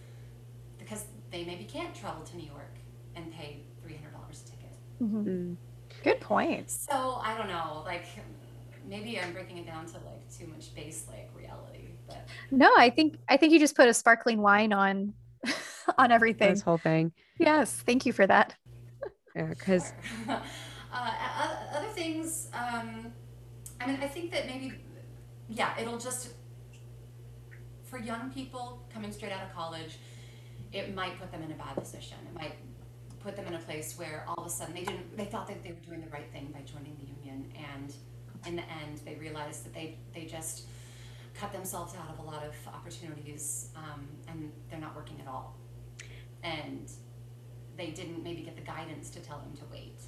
[0.78, 2.74] because they maybe can't travel to New York
[3.14, 3.94] and pay $300
[4.30, 4.76] a ticket.
[5.02, 5.24] Mhm.
[5.24, 5.56] Mm.
[6.02, 6.70] Good point.
[6.70, 8.04] So I don't know, like
[8.88, 12.90] maybe I'm breaking it down to like too much base like reality, but No, I
[12.90, 15.14] think I think you just put a sparkling wine on
[15.98, 16.50] on everything.
[16.54, 17.12] This whole thing.
[17.38, 18.54] Yes, thank you for that.
[19.34, 19.92] Yeah, because
[20.26, 20.40] Sure.
[20.92, 23.12] uh, other things, um,
[23.80, 24.72] I mean, I think that maybe,
[25.48, 26.30] yeah, it'll just,
[27.84, 29.98] for young people coming straight out of college,
[30.72, 32.18] it might put them in a bad position.
[32.26, 32.56] It might
[33.20, 35.62] put them in a place where all of a sudden they didn't, they thought that
[35.62, 37.94] they were doing the right thing by joining the union, and
[38.46, 40.66] in the end, they realized that they they just
[41.34, 45.56] cut themselves out of a lot of opportunities, um, and they're not working at all,
[46.42, 46.90] and
[47.76, 50.00] they didn't maybe get the guidance to tell them to wait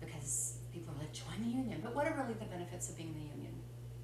[0.00, 3.08] because people are like join the union but what are really the benefits of being
[3.08, 3.52] in the union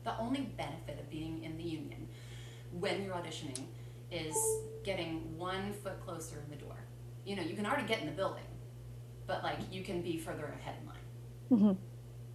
[0.04, 2.06] the only benefit of being in the union
[2.72, 3.64] when you're auditioning
[4.10, 4.36] is
[4.84, 6.76] getting one foot closer in the door.
[7.24, 8.44] You know, you can already get in the building,
[9.26, 10.96] but like you can be further ahead in line.
[11.50, 11.76] Mhm.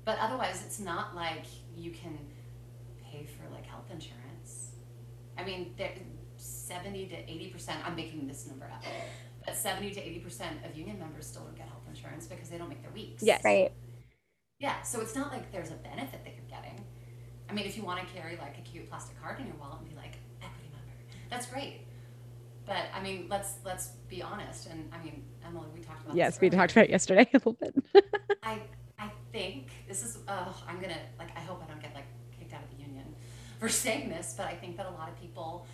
[0.06, 2.18] But otherwise, it's not like you can
[3.04, 4.72] pay for like health insurance.
[5.38, 5.92] I mean, there,
[6.38, 8.84] 70 to 80%, I'm making this number up,
[9.46, 12.70] but 70 to 80% of union members still don't get health insurance because they don't
[12.70, 13.24] make their weeks.
[13.24, 13.44] Yes.
[13.44, 13.72] Right.
[14.60, 16.84] Yeah, so it's not like there's a benefit that you're getting.
[17.50, 19.80] I mean, if you want to carry like a cute plastic card in your wallet
[19.80, 20.94] and be like equity member,
[21.30, 21.82] that's great.
[22.66, 24.68] But I mean, let's let's be honest.
[24.68, 27.38] And I mean, Emily, we talked about Yes, this we talked about it yesterday a
[27.38, 27.76] little bit.
[28.44, 28.62] I I
[29.32, 30.18] think this is.
[30.28, 31.30] Uh, I'm gonna like.
[31.36, 32.06] I hope I don't get like
[32.38, 33.16] kicked out of the union
[33.60, 35.68] for saying this, but I think that a lot of people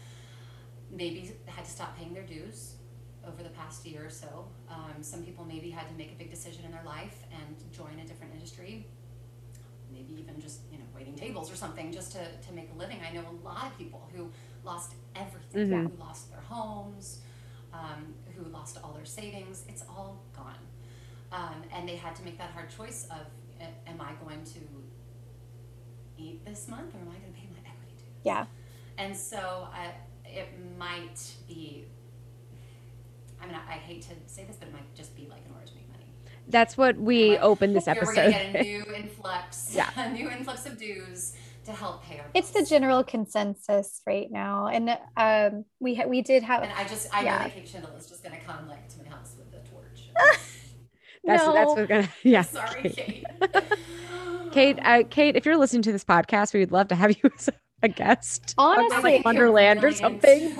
[0.91, 2.75] maybe had to stop paying their dues
[3.27, 4.47] over the past year or so.
[4.69, 7.99] Um, some people maybe had to make a big decision in their life and join
[7.99, 8.87] a different industry.
[9.91, 12.99] Maybe even just you know waiting tables or something just to, to make a living.
[13.09, 14.29] I know a lot of people who
[14.63, 15.91] lost everything, Mhm.
[15.91, 17.21] who lost their homes,
[17.73, 19.63] um, who lost all their savings.
[19.67, 20.55] It's all gone.
[21.31, 23.27] Um, and they had to make that hard choice of
[23.61, 24.59] am I going to
[26.17, 28.23] eat this month or am I going to pay my equity dues?
[28.23, 28.45] Yeah.
[28.97, 29.91] And so I,
[30.25, 31.85] it might be,
[33.41, 35.51] I mean, I, I hate to say this, but it might just be like in
[35.53, 36.05] order to make money.
[36.47, 38.53] That's what we Like, opened this here We're going to episode.
[38.53, 39.89] get a new influx, Yeah.
[39.95, 44.67] a new influx of dues to help pay our It's the general consensus right now,
[44.67, 47.37] and um, we ha- we did have And I just, I know Yeah.
[47.39, 50.07] that Kate Shindle is just going to come like to my house with a torch.
[51.27, 51.53] That's no.
[51.53, 52.41] that's what's gonna yeah.
[52.41, 52.95] Sorry, Kate.
[52.95, 53.63] Kate.
[54.51, 57.29] Kate, uh, Kate, if you're listening to this podcast, we would love to have you
[57.37, 57.49] as
[57.83, 58.55] a guest.
[58.57, 60.55] Honestly- like Wonderland or something.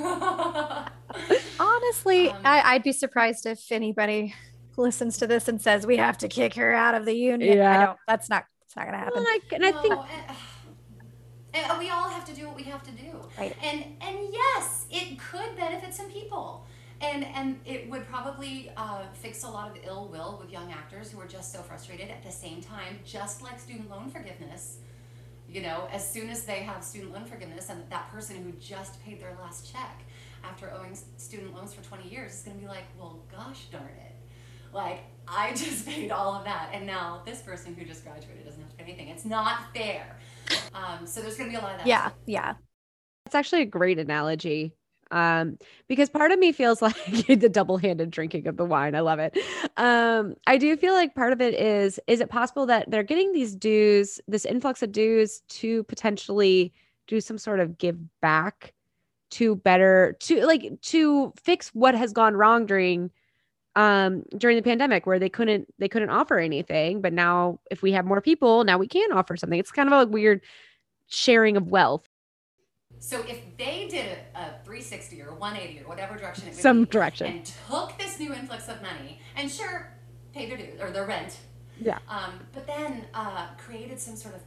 [1.59, 4.35] honestly, Um, I, I'd be surprised if anybody
[4.75, 7.51] listens to this and says we have to kick her out of the union.
[7.51, 7.85] I Yeah.
[7.87, 7.97] don't.
[8.07, 8.45] That's not.
[8.65, 9.23] It's not gonna happen.
[9.23, 10.05] Well, I, and I think No,
[11.53, 13.19] and, and we all have to do what we have to do.
[13.39, 13.55] Right.
[13.63, 16.66] And and yes, it could benefit some people.
[16.99, 21.11] And and it would probably uh, fix a lot of ill will with young actors
[21.11, 22.09] who are just so frustrated.
[22.09, 24.77] At the same time, just like student loan forgiveness,
[25.47, 29.03] you know, as soon as they have student loan forgiveness and that person who just
[29.03, 30.01] paid their last check
[30.43, 33.83] after owing student loans for 20 years is going to be like, well, gosh darn
[33.83, 34.15] it.
[34.73, 38.61] Like, I just paid all of that, and now this person who just graduated doesn't
[38.61, 39.09] have to pay anything.
[39.09, 40.17] It's not fair.
[40.73, 41.87] Um, so there's going to be a lot of that.
[41.87, 42.11] Yeah.
[42.25, 42.53] Yeah.
[43.25, 44.73] That's actually a great analogy.
[45.11, 46.95] Um, because part of me feels like
[47.27, 48.95] the double-handed drinking of the wine.
[48.95, 49.37] I love it.
[49.77, 53.33] Um, I do feel like part of it is, is it possible that they're getting
[53.33, 56.73] these dues, this influx of dues to potentially
[57.07, 58.73] do some sort of give back
[59.29, 63.11] to better to like to fix what has gone wrong during
[63.75, 67.91] um during the pandemic where they couldn't they couldn't offer anything but now if we
[67.91, 70.41] have more people now we can offer something it's kind of a weird
[71.07, 72.07] sharing of wealth
[72.99, 76.83] So if they did a, a 360 or 180 or whatever direction it would some
[76.83, 77.27] be, direction.
[77.27, 79.93] and took this new influx of money and sure
[80.33, 81.37] paid their dues or their rent.
[81.79, 81.99] Yeah.
[82.09, 84.41] um, but then uh, created some sort of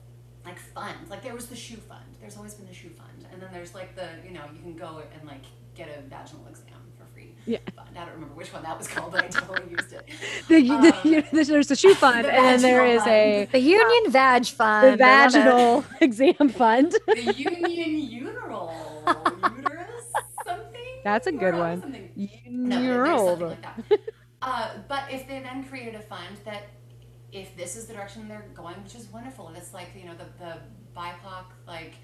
[0.44, 0.96] like fund.
[1.08, 2.04] Like there was the shoe fund.
[2.20, 3.26] There's always been the shoe fund.
[3.32, 5.44] And then there's like the you know you can go and like
[5.76, 6.66] get a vaginal exam
[7.46, 7.59] Yeah.
[7.79, 10.09] i don't remember which one that was called but i totally used it
[10.48, 13.48] the, the, Um, there's, there's the shoe fund the and then there vaginal is a
[13.53, 14.92] The Union Vag Fund.
[14.92, 19.03] the vaginal exam fund the union uteral
[19.57, 20.05] uterus
[20.46, 21.81] something That's a good one.
[21.81, 23.38] something You're No, old.
[23.40, 24.00] something like that.
[24.42, 26.64] uh, but if they then created a fund that,
[27.33, 30.14] if this is the direction they're going, which is wonderful, and it's like you know
[30.14, 30.53] the the
[30.96, 31.94] BIPOC like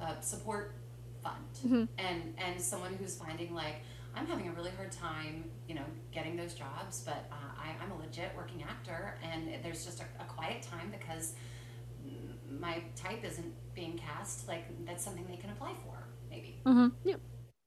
[0.00, 0.74] uh, support
[1.22, 1.88] fund, Mhm.
[1.98, 3.76] and and someone who's finding like
[4.16, 7.90] I'm having a really hard time, you know, getting those jobs, but uh, I, I'm
[7.92, 11.34] a legit working actor, and there's just a, a quiet time because
[12.58, 14.48] my type isn't being cast.
[14.48, 16.92] Like that's something they can apply for, maybe Mhm.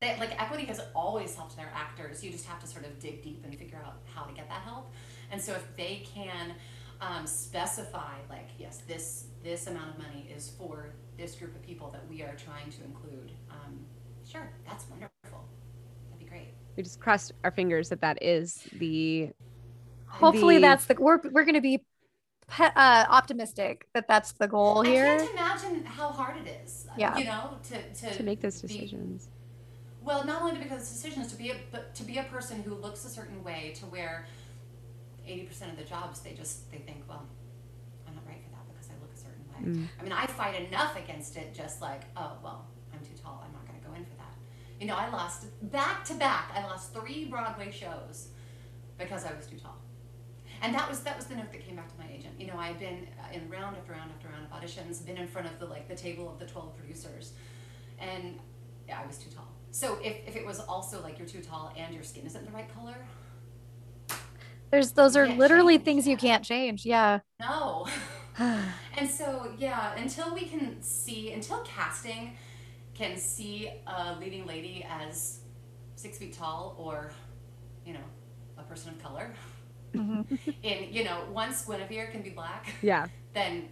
[0.01, 2.23] they, like equity has always helped their actors.
[2.23, 4.61] You just have to sort of dig deep and figure out how to get that
[4.61, 4.91] help.
[5.31, 6.55] And so if they can
[7.01, 11.91] um, specify, like, yes, this this amount of money is for this group of people
[11.91, 13.85] that we are trying to include, um,
[14.25, 15.43] sure, that's wonderful.
[16.79, 17.17] That'd be great.
[17.17, 19.31] we just crossed our fingers that that is the
[20.07, 21.81] Hopefully, the- that's the we're we're going to be
[22.47, 25.05] pe- uh, optimistic that that's the goal here.
[25.05, 26.87] I can't imagine how hard it is.
[26.97, 27.17] Yeah.
[27.17, 29.29] You know, to to, to make those be- decisions
[30.01, 32.63] Well, not only to make those decisions, to be a but to be a person
[32.63, 34.27] who looks a certain way, to where
[35.27, 37.25] eighty percent of the jobs they just they think, well,
[38.07, 39.79] I'm not right for that because I look a certain way.
[39.83, 39.87] Mm.
[39.99, 43.53] I mean, I fight enough against it, just like, oh well, I'm too tall, I'm
[43.53, 44.33] not going to go in for that.
[44.79, 46.51] You know, I lost back to back.
[46.55, 48.29] I lost three Broadway shows
[48.97, 49.77] because I was too tall.
[50.61, 52.33] and that was that was the note that came back to my agent.
[52.39, 55.27] You know, I had been in round after round after round of auditions, been in
[55.27, 57.33] front of the like the table of the twelve producers,
[57.99, 58.39] and
[58.87, 59.47] yeah, I was too tall.
[59.71, 62.51] So if, if it was also like you're too tall and your skin isn't the
[62.51, 62.95] right color,
[64.71, 66.85] There's those are literally change things you can't change.
[66.85, 67.19] Yeah.
[67.39, 67.87] no.
[68.37, 72.37] and so yeah, until we can see, until casting
[72.99, 75.39] can see a leading lady as
[75.95, 77.11] six feet tall or,
[77.85, 78.07] you know,
[78.57, 79.31] a person of color.
[79.91, 80.23] Mhm.
[80.61, 83.07] In you know, once Guinevere can be black, Yeah.
[83.33, 83.69] then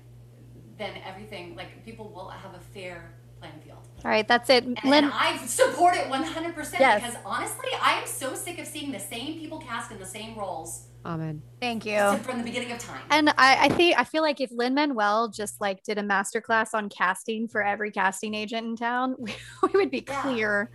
[0.80, 3.84] then everything like people will have a fair playing field.
[4.03, 4.63] All right, that's it.
[4.63, 7.01] And, Lynn, and I support it 100% Yes.
[7.03, 10.36] because honestly, I am so sick of seeing the same people cast in the same
[10.36, 11.41] roles Amen.
[11.61, 12.17] thank you.
[12.23, 13.01] from the beginning of time.
[13.09, 16.73] And I, I think I feel like if Lin Manuel just like did a masterclass
[16.73, 19.33] on casting for every casting agent in town, we,
[19.63, 20.21] we would be Yeah.
[20.21, 20.69] clear.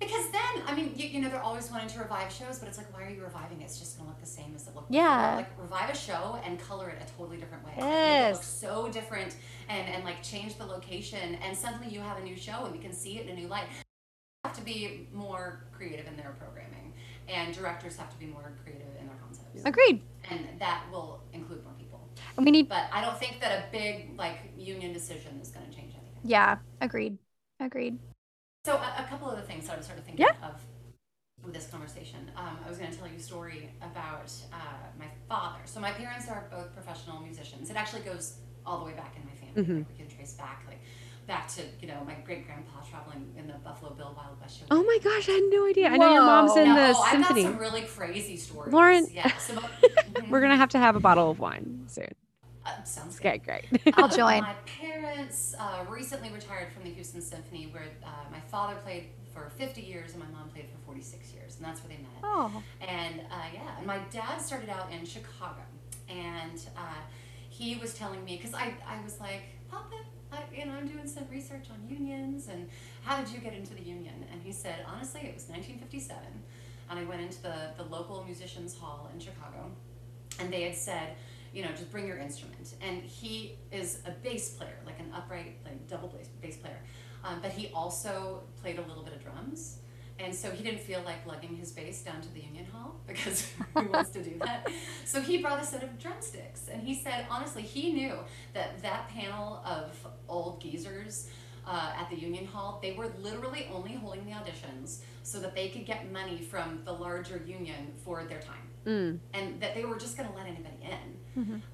[0.00, 2.76] Because then, I mean, you, you know, they're always wanting to revive shows, but it's
[2.76, 3.64] like, why are you reviving it?
[3.64, 5.36] It's just going to look the same as it looked Yeah.
[5.36, 5.36] before.
[5.36, 7.72] Like, revive a show and color it a totally different way.
[7.76, 8.44] Make it Yes.
[8.44, 9.36] so different
[9.70, 12.80] and, and like change the location, and suddenly you have a new show and we
[12.80, 13.64] can see it in a new light.
[14.44, 16.92] Have to be more creative in their programming,
[17.28, 19.03] and directors have to be more creative in their concepts.
[19.64, 20.02] Agreed.
[20.30, 22.00] And that will include more people.
[22.36, 25.66] And we need, But I don't think that a big, like, union decision is going
[25.68, 26.20] to change anything.
[26.24, 27.18] yeah, agreed.
[27.60, 27.98] Agreed.
[28.64, 30.60] So a, a couple of the things that I was sort of thinking of
[31.44, 32.30] with this conversation.
[32.36, 34.56] Um, I was going to tell you a story about uh,
[34.98, 35.60] my father.
[35.66, 37.68] So my parents are both professional musicians.
[37.70, 39.78] It actually goes all the way back in my family.
[39.80, 40.80] Like, we can trace back, like
[41.26, 44.64] back to you know my great grandpa traveling in the Buffalo Bill Wild West show.
[44.70, 45.88] Oh my gosh, I had no idea.
[45.88, 46.74] I know your mom's in Whoa.
[46.74, 47.42] the No, I've got symphony.
[47.44, 48.72] some really crazy stories.
[48.72, 49.28] Lauren- yeah.
[49.38, 49.58] So,
[50.28, 52.08] We're gonna have to have a bottle of wine soon.
[52.66, 53.26] uh, sounds good.
[53.28, 53.94] Okay, great.
[53.98, 54.42] I'll join.
[54.42, 59.50] My parents uh, recently retired from the Houston Symphony, where uh, my father played for
[59.56, 62.10] 50 years and my mom played for 46 years, and that's where they met.
[62.22, 65.60] Oh, And uh, yeah, and my dad started out in Chicago,
[66.08, 66.80] and uh,
[67.50, 69.96] he was telling me because I, I was like, Papa,
[70.34, 72.68] I, you know, I'm doing some research on unions, and
[73.02, 74.26] how did you get into the union?
[74.32, 76.18] And he said, honestly, it was 1957,
[76.90, 79.70] and I went into the the local musicians hall in Chicago,
[80.38, 81.16] and they had said.
[81.52, 82.74] You know, just bring your instrument.
[82.82, 86.80] And he is a bass player, like an upright, like double bass, bass player.
[87.22, 89.78] Um, but he also played a little bit of drums.
[90.18, 93.50] And so he didn't feel like lugging his bass down to the Union Hall because
[93.74, 94.68] who wants to do that?
[95.04, 96.68] So he brought a set of drumsticks.
[96.72, 98.18] And he said, honestly, he knew
[98.52, 99.92] that that panel of
[100.28, 101.28] old geezers
[101.66, 105.68] uh, at the Union Hall, they were literally only holding the auditions so that they
[105.68, 108.56] could get money from the larger union for their time.
[108.86, 109.18] Mm.
[109.32, 111.14] And that they were just going to let anybody in.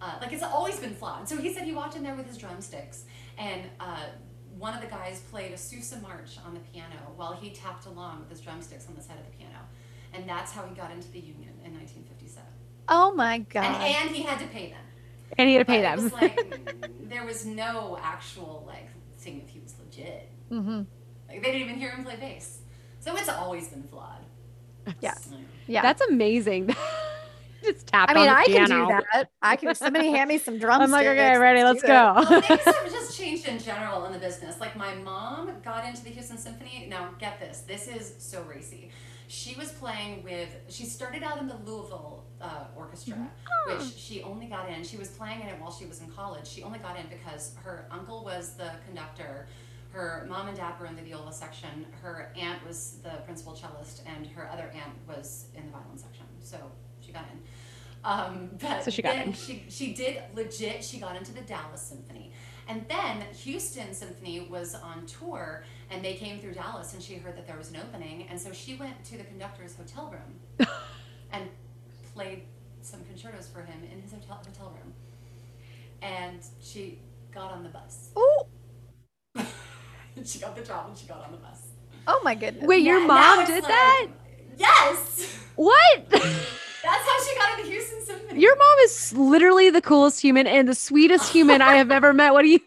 [0.00, 1.28] Uh, like it's always been flawed.
[1.28, 3.04] So he said he walked in there with his drumsticks,
[3.36, 4.04] and uh,
[4.60, 8.20] one of the guys played a Sousa march on the piano while he tapped along
[8.20, 9.58] with his drumsticks on the side of the piano,
[10.12, 12.46] and that's how he got into the union in 1957.
[12.88, 13.64] oh my God.
[13.64, 14.84] and he had to pay them.
[15.38, 16.04] And he had to pay But them.
[16.04, 20.28] was like there was no actual like seeing if he was legit.
[20.50, 20.82] Mm-hmm.
[21.28, 22.58] Like they didn't even hear him play bass.
[22.98, 24.24] So it's always been flawed.
[25.00, 25.14] Yeah.
[25.14, 25.36] So-
[25.66, 25.82] Yeah.
[25.82, 26.74] That's amazing.
[27.64, 29.30] Just tapped I mean, on the I can do that.
[29.42, 29.74] I can.
[29.74, 30.82] Somebody hand me some drums.
[30.84, 31.88] I'm like, okay, ready, let's do it.
[31.88, 32.14] go.
[32.14, 34.60] well, things have just changed in general in the business.
[34.60, 36.86] Like my mom got into the Houston Symphony.
[36.88, 37.60] Now, get this.
[37.60, 38.90] This is so racy.
[39.28, 40.48] She was playing with.
[40.68, 43.30] She started out in the Louisville uh, Orchestra,
[43.66, 44.82] which she only got in.
[44.82, 46.46] She was playing in it while she was in college.
[46.48, 49.46] She only got in because her uncle was the conductor.
[49.92, 51.84] Her mom and dad were in the viola section.
[52.00, 56.26] Her aunt was the principal cellist, and her other aunt was in the violin section.
[56.40, 56.58] So
[57.10, 57.40] she got in.
[58.02, 59.32] Um, but So she got then in.
[59.34, 60.82] She, she did legit.
[60.84, 62.32] She got into the Dallas Symphony,
[62.68, 67.36] and then Houston Symphony was on tour, and they came through Dallas, and she heard
[67.36, 70.68] that there was an opening, and so she went to the conductor's hotel room,
[71.32, 71.48] and
[72.14, 72.42] played
[72.80, 74.94] some concertos for him in his hotel hotel room,
[76.00, 77.00] and she
[77.32, 78.10] got on the bus.
[78.18, 79.42] Ooh.
[80.24, 81.66] she got the job, and she got on the bus.
[82.06, 82.64] Oh my goodness.
[82.66, 83.06] Wait, your now
[83.36, 84.06] mom did like- that?
[84.56, 86.22] Yes, What?
[86.82, 88.40] that's how she got into the Houston Symphony.
[88.40, 92.32] Your mom is literally the coolest human and the sweetest human I have ever met.
[92.32, 92.60] What do you?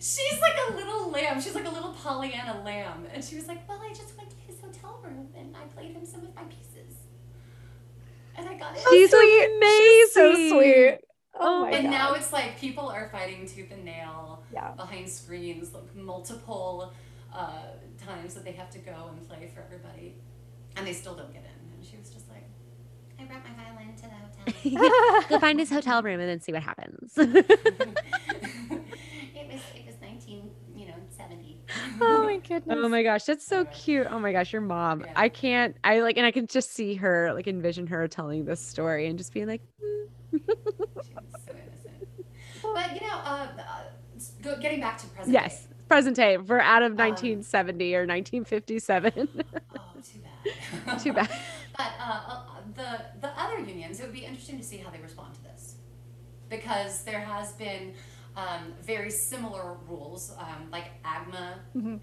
[0.00, 1.40] She's like a little lamb.
[1.40, 3.06] She's like a little Pollyanna lamb.
[3.14, 5.92] And she was like, Well, I just went to his hotel room and I played
[5.94, 6.96] him some of my pieces.
[8.36, 8.82] And I got it.
[8.90, 9.46] She's sweet.
[9.56, 9.78] amazing.
[9.78, 10.98] She's so sweet.
[11.40, 11.90] Oh my and God.
[11.90, 14.70] now it's like people are fighting tooth and nail Yeah.
[14.72, 16.92] behind screens, like multiple
[17.32, 17.62] uh,
[18.04, 20.16] times that they have to go and play for everybody.
[20.76, 21.74] And they still don't get in.
[21.76, 22.44] And she was just like,
[23.30, 25.20] I brought my violin to the hotel.
[25.28, 27.12] Go find his hotel room and then see what happens.
[27.16, 27.26] it
[29.50, 31.60] was it was nineteen, you know, seventy.
[32.00, 32.76] Oh my goodness.
[32.82, 34.06] Oh my gosh, that's so cute.
[34.10, 35.00] Oh my gosh, your mom.
[35.00, 35.06] Yeah.
[35.16, 35.76] I can't.
[35.84, 39.18] I like, and I can just see her, like, envision her telling this story and
[39.18, 40.40] just being like, "Mm,
[41.00, 41.20] so.
[42.74, 45.32] But you know, uh, uh, getting back to present.
[45.32, 45.74] Yes, day.
[45.88, 46.36] present day.
[46.38, 49.28] We're out of Um, 1970 or 1957.
[49.94, 50.98] Oh, too bad.
[50.98, 51.28] Too bad.
[51.76, 52.40] But uh, uh,
[52.74, 55.74] the the other unions, it would be interesting to see how they respond to this,
[56.48, 57.94] because there has been
[58.36, 60.32] um, very similar rules.
[60.38, 61.48] Um, like AGMA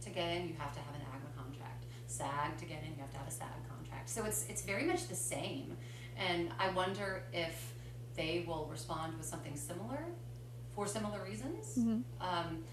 [0.01, 1.85] to get in, you have to have an AGMA contract.
[2.07, 4.09] SAG to get in, you have to have a SAG contract.
[4.09, 5.77] So it's it's very much the same,
[6.17, 7.73] and I wonder if
[8.15, 10.03] they will respond with something similar
[10.75, 11.77] for similar reasons.
[12.19, 12.63] Um,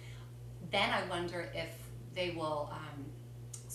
[0.73, 1.73] then I wonder if
[2.15, 3.05] they will um,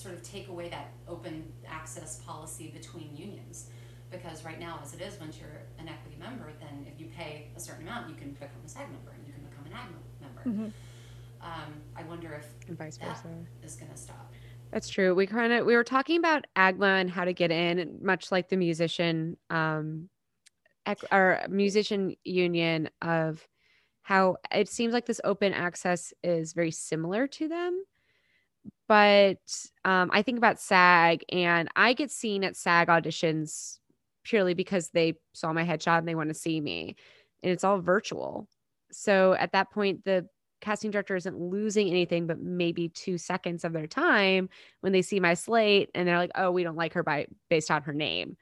[0.04, 3.68] sort of take away that open access policy between unions.
[4.12, 7.48] Because right now, as it is, once you're an equity member, then if you pay
[7.56, 10.22] a certain amount, you can become a SAG member and you can become an AGMA
[10.22, 10.72] member.
[11.42, 13.30] Um, I wonder if and vice that versa.
[13.64, 14.32] is going to stop.
[14.72, 15.16] That's true.
[15.16, 18.50] We kind of we were talking about AGMA and how to get in, much like
[18.50, 20.10] the musician um
[21.12, 23.48] or musician union of
[24.04, 27.84] how it seems like this open access is very similar to them.
[28.94, 29.40] But
[29.86, 33.80] um, I think about SAG, and I get seen at SAG auditions
[34.24, 36.96] purely because they saw my headshot and they want to see me,
[37.42, 38.48] and it's all virtual.
[38.92, 40.28] So at that point, the
[40.62, 44.48] casting director isn't losing anything but maybe two seconds of their time
[44.82, 47.70] when they see my slate and they're like oh we don't like her by based
[47.70, 48.38] on her name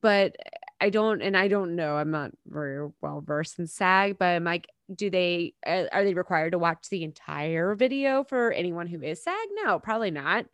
[0.00, 0.34] but
[0.80, 4.44] i don't and i don't know i'm not very well versed in sag but i'm
[4.44, 9.00] like do they are are they required to watch the entire video for anyone who
[9.02, 9.48] is sag?
[9.64, 10.44] No probably not.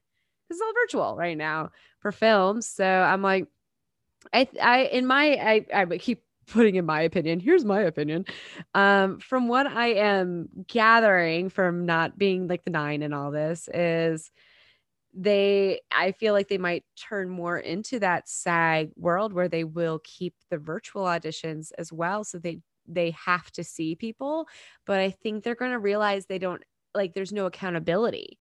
[0.48, 3.46] This is all virtual right now for films so i'm like
[4.32, 8.24] i i in my i i would keep putting in my opinion here's my opinion
[8.74, 13.68] um from what i am gathering from not being like the nine and all this
[13.72, 14.30] is
[15.14, 20.00] they i feel like they might turn more into that sag world where they will
[20.04, 24.46] keep the virtual auditions as well so they they have to see people
[24.86, 26.62] but i think they're going to realize they don't
[26.94, 28.38] like there's no accountability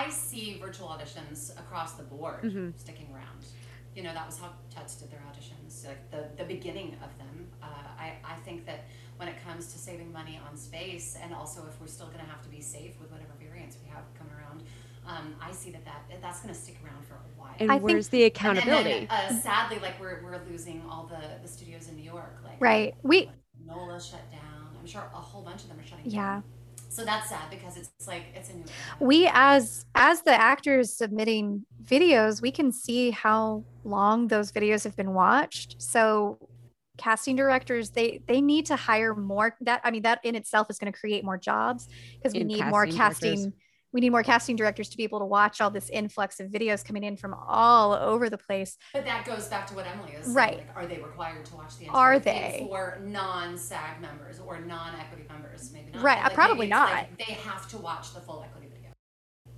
[0.00, 2.74] I see virtual auditions across the board Mhm.
[2.78, 3.46] sticking around.
[3.94, 7.50] You know, that was how Tuts did their auditions, like the, the beginning of them.
[7.62, 7.66] Uh,
[7.98, 8.84] I, I think that
[9.16, 12.30] when it comes to saving money on space, and also if we're still going to
[12.30, 14.37] have to be safe with whatever variants we have coming around,
[15.08, 17.56] um, I see that, that that's going to stick around for a while.
[17.58, 21.06] and I think- where's the accountability And then, uh, sadly, like we're, we're losing all
[21.06, 22.36] the, the studios in New York.
[22.44, 22.94] Like Right.
[23.02, 23.30] We
[23.66, 24.76] NOLA shut down.
[24.78, 26.22] I'm sure a whole bunch of them are shutting Yeah.
[26.34, 26.42] down.
[26.46, 26.54] Yeah
[26.90, 28.64] so that's sad because it's, it's like it's a new.
[28.98, 34.96] we as as the actors submitting videos we can see how long those videos have
[34.96, 36.38] been watched so
[36.96, 40.78] casting directors they they need to hire more that i mean that in itself is
[40.78, 41.86] going to create more jobs
[42.16, 42.96] because we In need more casting directors.
[42.96, 43.52] casting
[43.92, 46.84] we need more casting directors to be able to watch all this influx of videos
[46.84, 50.26] coming in from all over the place But that goes back to what Emily is.
[50.28, 50.58] Right.
[50.58, 52.66] Like, are they required to watch the Are entire thing they?
[52.68, 55.70] for non-SAG members or non-equity members?
[55.72, 56.02] Maybe not.
[56.02, 57.18] Right, like, probably it's like not.
[57.18, 58.67] they have to watch the full equity.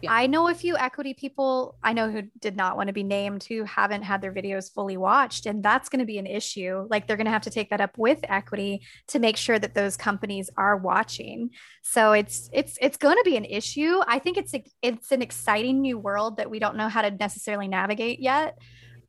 [0.02, 0.12] Yeah.
[0.12, 3.44] I know a few equity people I know who did not want to be named
[3.44, 5.46] who haven't had their videos fully watched.
[5.46, 6.86] And that's going to be an issue.
[6.88, 9.74] Like they're going to have to take that up with equity to make sure that
[9.74, 11.50] those companies are watching.
[11.82, 14.00] So it's it's it's going to be an issue.
[14.06, 17.10] I think it's ex- it's an exciting new world that we don't know how to
[17.10, 18.58] necessarily navigate yet.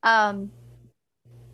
[0.04, 0.52] Um,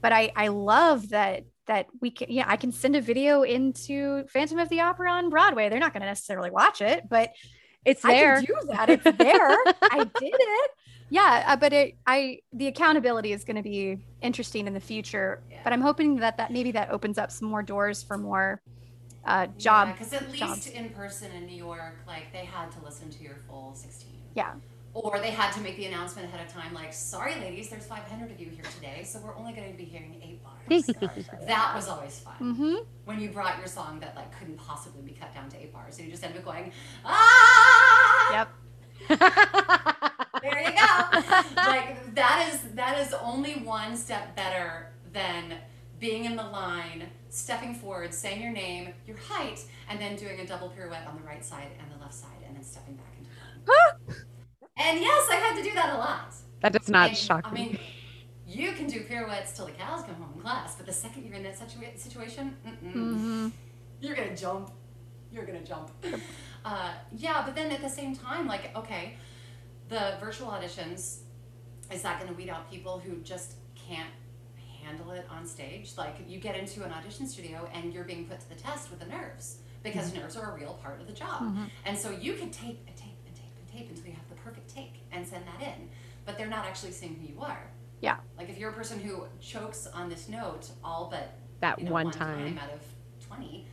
[0.02, 4.26] but I I love that that we can yeah I can send a video into
[4.28, 5.70] Phantom of the Opera on Broadway.
[5.70, 7.32] They're not going to necessarily watch it, but
[7.88, 8.90] it's there I can do that.
[8.90, 9.58] It's there.
[9.82, 10.72] I did it.
[11.10, 15.42] Yeah, uh, but it, I the accountability is going to be interesting in the future.
[15.50, 15.60] Yeah.
[15.64, 18.62] But I'm hoping that that maybe that opens up some more doors for more
[19.26, 19.94] uh, job.
[19.94, 20.68] Because at least jobs.
[20.68, 24.10] in person in New York, like they had to listen to your full 16.
[24.36, 24.54] Yeah.
[24.94, 28.32] Or they had to make the announcement ahead of time, like, sorry, ladies, there's 500
[28.32, 30.57] of you here today, so we're only going to be hearing eight bars.
[31.48, 32.34] That was always fun.
[32.42, 32.76] Mm-hmm.
[33.06, 35.96] when you brought your song that like couldn't possibly be cut down to eight bars.
[35.98, 36.72] So you just ended up going,
[37.06, 38.50] ah, Yep.
[40.42, 41.22] there you go.
[41.56, 45.56] like that is that is only one step better than
[46.00, 50.46] being in the line, stepping forward, saying your name, your height, and then doing a
[50.46, 53.30] double pirouette on the right side and the left side, and then stepping back into
[54.12, 54.18] line.
[54.78, 56.34] and yes, I had to do that a lot.
[56.62, 57.80] that does not And, shock I me mean,
[58.48, 61.36] you can do pirouettes till the cows come home in class, but the second you're
[61.36, 63.48] in that situa- situation, mm-mm, Mm-hmm.
[64.02, 64.72] you're gonna jump.
[65.32, 65.92] You're gonna jump.
[66.66, 69.16] Uh, yeah, but then at the same time, like, okay,
[69.88, 71.20] the virtual auditions,
[71.90, 74.10] is that gonna weed out people who just can't
[74.84, 75.94] handle it on stage?
[75.98, 79.00] Like, you get into an audition studio and you're being put to the test with
[79.00, 81.56] the nerves because nerves are a real part of the job.
[81.86, 84.36] And so you can tape and tape and tape and tape until you have the
[84.36, 85.88] perfect take and send that in,
[86.26, 87.62] but they're not actually seeing who you are.
[88.02, 88.18] Yeah.
[88.38, 91.92] Like if you're a person who chokes on this note all but that you know,
[91.92, 92.82] one time out of
[93.28, 93.66] 20,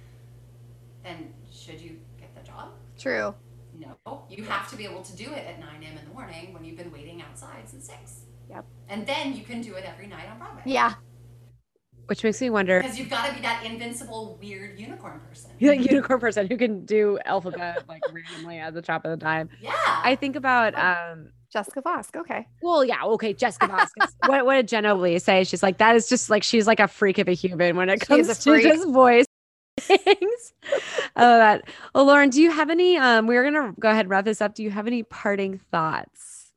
[1.02, 2.70] then should you get the job?
[2.98, 3.34] True.
[3.78, 5.98] No, you have to be able to do it at 9 a.m.
[5.98, 8.20] in the morning when you've been waiting outside since 6.
[8.48, 8.64] Yep.
[8.88, 10.62] And then you can do it every night on Broadway.
[10.64, 10.94] Yeah.
[12.06, 12.80] Which makes me wonder.
[12.82, 15.50] Because you've got to be that invincible, weird unicorn person.
[15.58, 19.22] You're that unicorn person who can do alphabet like randomly at the top of the
[19.24, 19.48] time.
[19.60, 19.72] Yeah.
[19.76, 22.16] I think about um Jessica Vosk.
[22.16, 22.46] Okay.
[22.62, 24.14] well, yeah, okay, Jessica Vasquez.
[24.26, 25.44] what what did Jenna Lee say?
[25.44, 28.00] She's like, that is just like she's like a freak of a human when it
[28.00, 28.64] comes to freak.
[28.64, 29.24] just voice
[29.80, 30.52] things.
[31.16, 31.62] oh that.
[31.94, 34.54] Well, Lauren, do you have any um we're gonna go ahead and wrap this up.
[34.56, 36.52] Do you have any parting thoughts?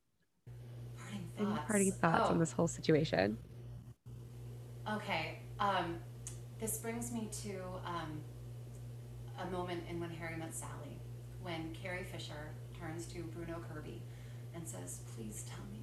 [0.97, 1.63] Parting Any thoughts.
[1.67, 3.37] parting thoughts Oh, on this whole situation?
[4.91, 5.39] Okay.
[5.59, 5.97] Um,
[6.59, 8.19] this brings me to um,
[9.39, 10.97] a moment in When Harry Met Sally,
[11.43, 14.01] when Carrie Fisher turns to Bruno Kirby
[14.57, 15.79] and says, Please tell me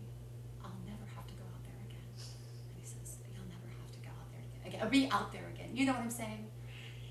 [0.63, 2.05] I'll never have to go out there again.
[2.15, 4.81] And he says, You'll never have to go out there again.
[4.81, 4.91] again.
[4.91, 5.71] Be out there again.
[5.73, 6.47] You know what I'm saying?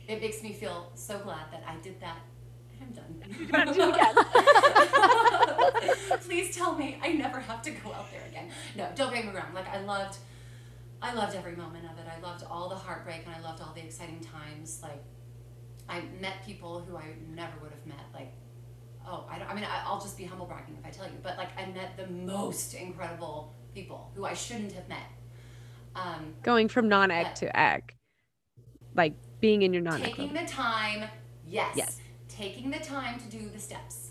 [0.07, 2.19] It makes me feel so glad that I did that.
[2.81, 3.23] I'm done.
[6.21, 8.49] Please tell me I never have to go out there again.
[8.75, 9.53] No, don't get me wrong.
[9.53, 10.17] Like I loved
[11.03, 12.05] I loved every moment of it.
[12.07, 14.79] I loved all the heartbreak and I loved all the exciting times.
[14.81, 15.03] Like,
[15.89, 18.05] I met people who I never would have met.
[18.13, 18.31] Like,
[19.07, 21.17] oh, I don't, I mean, I, I'll just be humble bragging if I tell you,
[21.21, 25.09] but like, I met the most incredible people who I shouldn't have met.
[25.95, 27.95] Um, Going from non-egg to egg.
[28.95, 30.45] Like being in your non-egg taking club.
[30.45, 31.09] the time,
[31.47, 31.99] yes, Yes.
[32.29, 34.09] taking the time to do the steps.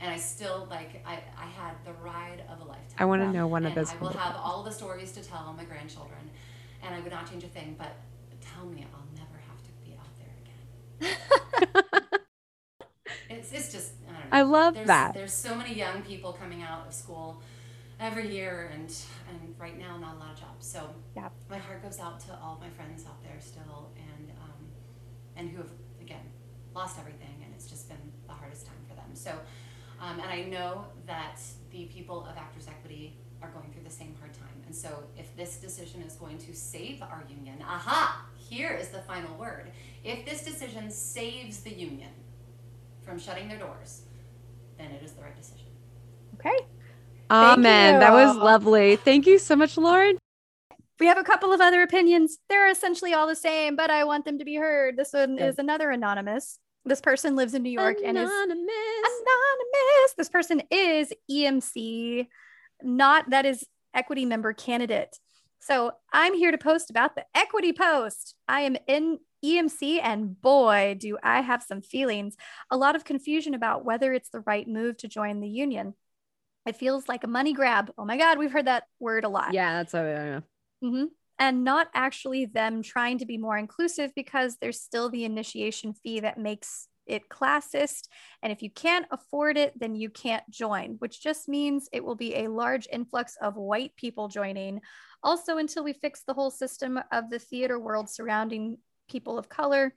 [0.00, 2.96] And I still, like, I, I had the ride of a lifetime.
[2.98, 3.92] I want to know one of those.
[3.92, 6.30] I will have all the stories to tell my grandchildren,
[6.84, 7.74] and I would not change a thing.
[7.76, 7.96] But
[8.40, 11.10] tell me, I'll never have to be out
[11.80, 12.18] there again.
[13.28, 13.90] it's, it's just
[14.32, 14.56] I don't know.
[14.56, 15.14] I love there's, that.
[15.14, 17.42] There's so many young people coming out of school
[18.00, 18.94] every year, and
[19.30, 20.66] and right now not a lot of jobs.
[20.66, 21.28] So Yeah.
[21.50, 24.66] my heart goes out to all my friends out there still, and um,
[25.36, 25.70] and who have
[26.00, 26.30] again
[26.74, 29.14] lost everything, and it's just been the hardest time for them.
[29.14, 29.32] So.
[30.00, 31.40] Um, and I know that
[31.72, 34.62] the people of Actors Equity are going through the same hard time.
[34.66, 39.00] And so, if this decision is going to save our union, aha, here is the
[39.00, 39.70] final word.
[40.04, 42.10] If this decision saves the union
[43.02, 44.02] from shutting their doors,
[44.78, 45.66] then it is the right decision.
[46.34, 46.56] Okay.
[47.30, 48.00] Amen.
[48.00, 48.96] That was lovely.
[48.96, 50.16] Thank you so much, Lauren.
[51.00, 52.38] We have a couple of other opinions.
[52.48, 54.96] They're essentially all the same, but I want them to be heard.
[54.96, 55.44] This one Good.
[55.48, 56.58] is another anonymous.
[56.84, 58.56] This person lives in New York and is Anonymous.
[58.56, 60.14] anonymous.
[60.16, 62.26] This person is EMC,
[62.82, 65.18] not that is equity member candidate.
[65.60, 68.34] So I'm here to post about the equity post.
[68.48, 72.36] I am in EMC, and boy, do I have some feelings.
[72.70, 75.94] A lot of confusion about whether it's the right move to join the union.
[76.66, 77.90] It feels like a money grab.
[77.96, 79.54] Oh my God, we've heard that word a lot.
[79.54, 80.42] Yeah, that's a
[80.82, 81.04] hmm
[81.38, 86.20] And not actually them trying to be more inclusive because there's still the initiation fee
[86.20, 88.08] that makes it classist.
[88.42, 92.14] And if you can't afford it, then you can't join, which just means it will
[92.14, 94.80] be a large influx of white people joining.
[95.22, 98.78] Also, until we fix the whole system of the theater world surrounding
[99.08, 99.94] people of color,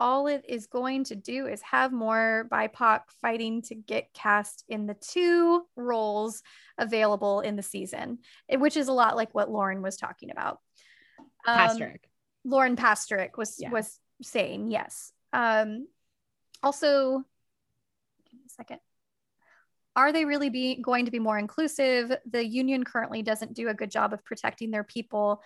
[0.00, 4.86] all it is going to do is have more BIPOC fighting to get cast in
[4.86, 6.42] the two roles
[6.78, 8.18] available in the season,
[8.48, 10.60] eh, which is a lot like what Lauren was talking about.
[11.46, 12.04] Um, Pastorek.
[12.44, 13.70] Lauren Pastorek was Yeah.
[13.70, 15.12] was saying yes.
[15.32, 15.88] Um,
[16.62, 17.24] also,
[18.24, 18.80] give me a second.
[19.96, 22.12] Are they really be going to be more inclusive?
[22.30, 25.42] The union currently doesn't do a good job of protecting their people.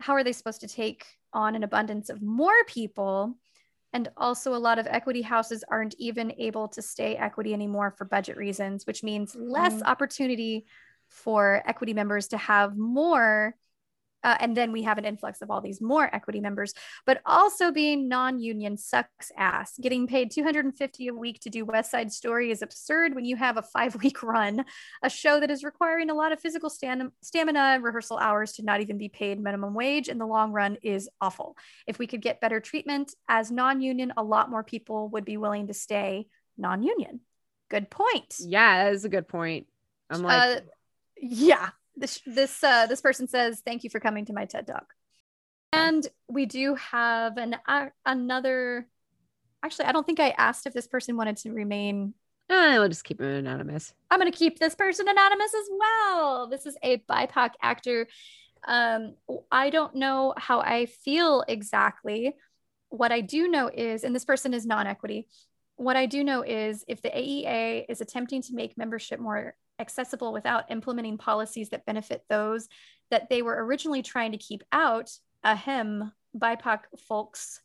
[0.00, 3.34] How are they supposed to take on an abundance of more people?
[3.92, 8.04] And also, a lot of equity houses aren't even able to stay equity anymore for
[8.04, 9.86] budget reasons, which means less Mm.
[9.86, 10.66] opportunity
[11.08, 13.54] for equity members to have more.
[14.24, 16.74] Uh, and then we have an influx of all these more equity members,
[17.06, 19.78] but also being non-union sucks ass.
[19.80, 23.56] Getting paid 250 a week to do West Side Story is absurd when you have
[23.56, 24.64] a five-week run,
[25.02, 28.62] a show that is requiring a lot of physical stam- stamina, and rehearsal hours to
[28.62, 31.56] not even be paid minimum wage in the long run is awful.
[31.86, 35.68] If we could get better treatment as non-union, a lot more people would be willing
[35.68, 37.20] to stay non-union.
[37.70, 38.36] Good point.
[38.40, 39.66] Yeah, that is a good point.
[40.10, 40.60] I'm like, Uh,
[41.20, 44.94] yeah this this uh this person says thank you for coming to my ted talk.
[45.72, 48.86] And we do have an uh, another
[49.62, 52.14] actually i don't think i asked if this person wanted to remain.
[52.50, 53.92] Eh, we'll just keep it anonymous.
[54.10, 56.48] i'm going to keep this person anonymous as well.
[56.48, 58.06] This is a bipoc actor.
[58.66, 59.14] Um
[59.50, 62.34] i don't know how i feel exactly.
[62.90, 65.28] What i do know is and this person is non-equity
[65.76, 70.32] what i do know is if the aea is attempting to make membership more accessible
[70.32, 72.68] without implementing policies that benefit those
[73.10, 75.10] that they were originally trying to keep out
[75.44, 77.60] ahem bipoc folks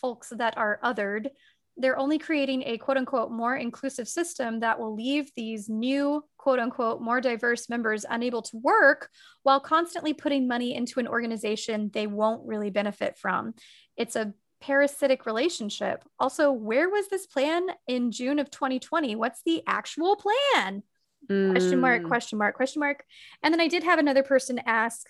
[0.00, 1.28] folks that are othered.
[1.76, 6.58] They're only creating a quote unquote more inclusive system that will leave these new quote
[6.58, 9.10] unquote more diverse members unable to work
[9.42, 13.54] while constantly putting money into an organization they won't really benefit from.
[13.96, 16.04] It's a parasitic relationship.
[16.18, 19.14] Also, where was this plan in June of 2020?
[19.16, 20.82] What's the actual plan?
[21.26, 22.08] Question mark, Mm.
[22.08, 23.04] question mark, question mark.
[23.42, 25.06] And then I did have another person ask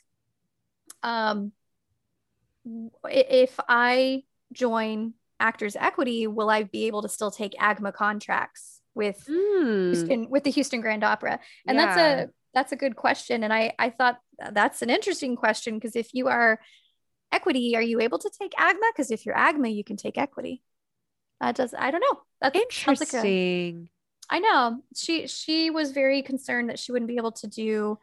[1.02, 1.52] um
[3.09, 9.24] if I join Actors Equity, will I be able to still take AGMA contracts with
[9.28, 9.92] Mm.
[9.92, 11.38] Houston with the Houston Grand Opera?
[11.66, 13.44] And that's a that's a good question.
[13.44, 14.18] And I I thought
[14.52, 16.61] that's an interesting question because if you are
[17.30, 18.90] equity, are you able to take AGMA?
[18.92, 20.62] Because if you're AGMA, you can take equity.
[21.40, 22.20] That does I don't know.
[22.40, 23.90] That sounds like interesting.
[24.31, 27.99] I know she she was very concerned that she wouldn't be able to do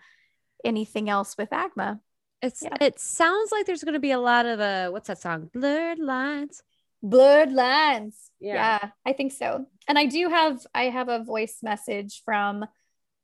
[0.64, 2.00] anything else with AGMA.
[2.42, 2.76] It's Yeah.
[2.82, 5.50] it sounds like there's gonna be a lot of uh what's that song?
[5.54, 6.62] Blurred lines.
[7.04, 8.32] Blurred lines.
[8.40, 8.80] Yeah.
[8.82, 8.90] Yeah.
[9.06, 9.68] I think so.
[9.88, 12.66] And I do have I have a voice message from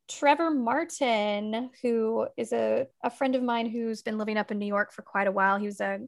[0.07, 4.65] Trevor Martin, who is a, a friend of mine who's been living up in New
[4.65, 5.57] York for quite a while.
[5.57, 5.99] He was a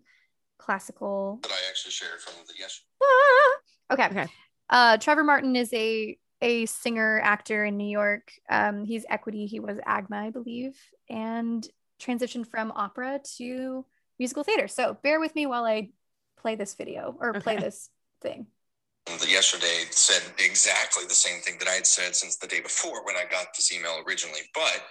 [0.60, 2.82] classical that I actually shared from the yes.
[3.02, 3.50] Ah!
[3.91, 4.06] Okay.
[4.06, 4.28] Okay.
[4.70, 8.34] Uh, Trevor Martin is a a singer actor in New York.
[8.50, 9.46] Um, he's equity.
[9.48, 10.78] He was AGMA, I believe,
[11.10, 11.66] and
[12.02, 13.86] transitioned from opera to
[14.20, 14.68] musical theater.
[14.68, 15.89] So bear with me while I
[16.38, 17.89] play this video or play this
[18.22, 18.48] thing.
[19.26, 23.16] Yesterday said exactly the same thing that I had said since the day before when
[23.16, 24.41] I got this email originally.
[24.54, 24.84] But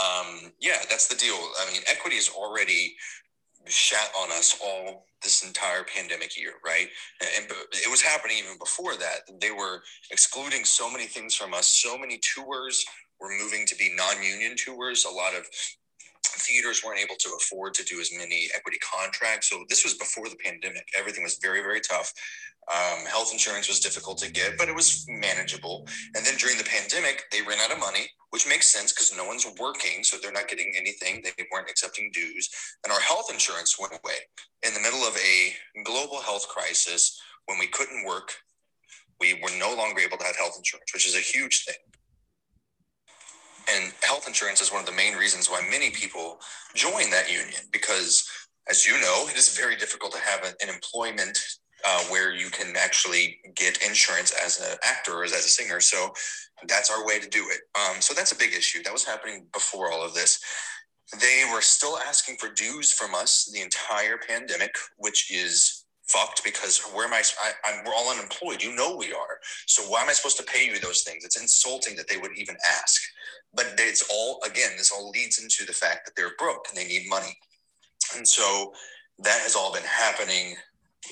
[0.00, 1.34] um, yeah, that's the deal.
[1.34, 2.94] I mean, equity is already
[3.66, 6.88] shat on us all this entire pandemic year, right?
[7.36, 9.40] And it was happening even before that.
[9.40, 11.68] They were excluding so many things from us.
[11.68, 12.84] So many tours
[13.20, 15.04] were moving to be non-union tours.
[15.04, 15.46] A lot of
[16.40, 19.48] theaters weren't able to afford to do as many equity contracts.
[19.48, 20.88] So this was before the pandemic.
[20.98, 22.12] Everything was very, very tough.
[22.70, 25.86] Um, health insurance was difficult to get, but it was manageable.
[26.14, 29.24] And then during the pandemic, they ran out of money, which makes sense because no
[29.24, 31.22] one's working, so they're not getting anything.
[31.24, 32.48] They weren't accepting dues,
[32.84, 34.14] and our health insurance went away
[34.64, 38.32] in the middle of a global health crisis when we couldn't work.
[39.20, 41.76] We were no longer able to have health insurance, which is a huge thing.
[43.70, 46.38] And health insurance is one of the main reasons why many people
[46.74, 48.28] join that union because,
[48.68, 51.38] as you know, it is very difficult to have an, employment
[51.86, 55.80] uh, where you can actually get insurance as an actor or as a singer.
[55.80, 56.12] So
[56.68, 57.60] that's our way to do it.
[57.76, 58.82] Um, so that's a big issue.
[58.82, 60.40] That was happening before all of this.
[61.20, 66.80] They were still asking for dues from us the entire pandemic, which is fucked because
[66.94, 68.62] where am I, I I'm, we're all unemployed.
[68.62, 69.38] You know we are.
[69.66, 71.24] So why am I supposed to pay you those things?
[71.24, 73.02] It's insulting that they would even ask.
[73.54, 76.86] But it's all again, this all leads into the fact that they're broke and they
[76.86, 77.36] need money.
[78.16, 78.72] And so
[79.18, 80.56] that has all been happening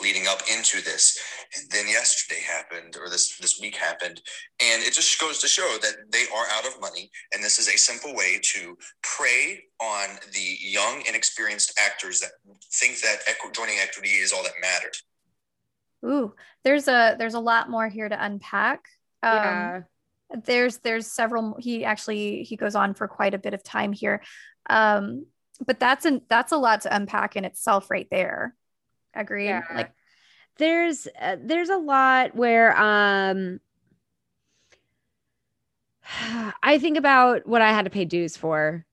[0.01, 1.18] leading up into this.
[1.57, 4.20] And then yesterday happened, or this this week happened,
[4.62, 7.11] and it just goes to show that they are out of money.
[7.32, 12.30] And this is a simple way to prey on the young, inexperienced actors that
[12.72, 15.03] think that equi- joining equity is all that matters.
[16.05, 16.34] Ooh,
[16.64, 18.84] there's a there's a lot more here to unpack.
[19.22, 19.80] Um, yeah.
[20.45, 24.22] There's there's several he actually he goes on for quite a bit of time here
[24.68, 25.26] um
[25.66, 28.55] but that's an that's a lot to unpack in itself right there
[29.14, 29.62] agree Yeah.
[29.74, 29.93] like
[30.59, 33.61] there's uh, there's a lot where um
[36.62, 38.85] I think about what I had to pay dues for.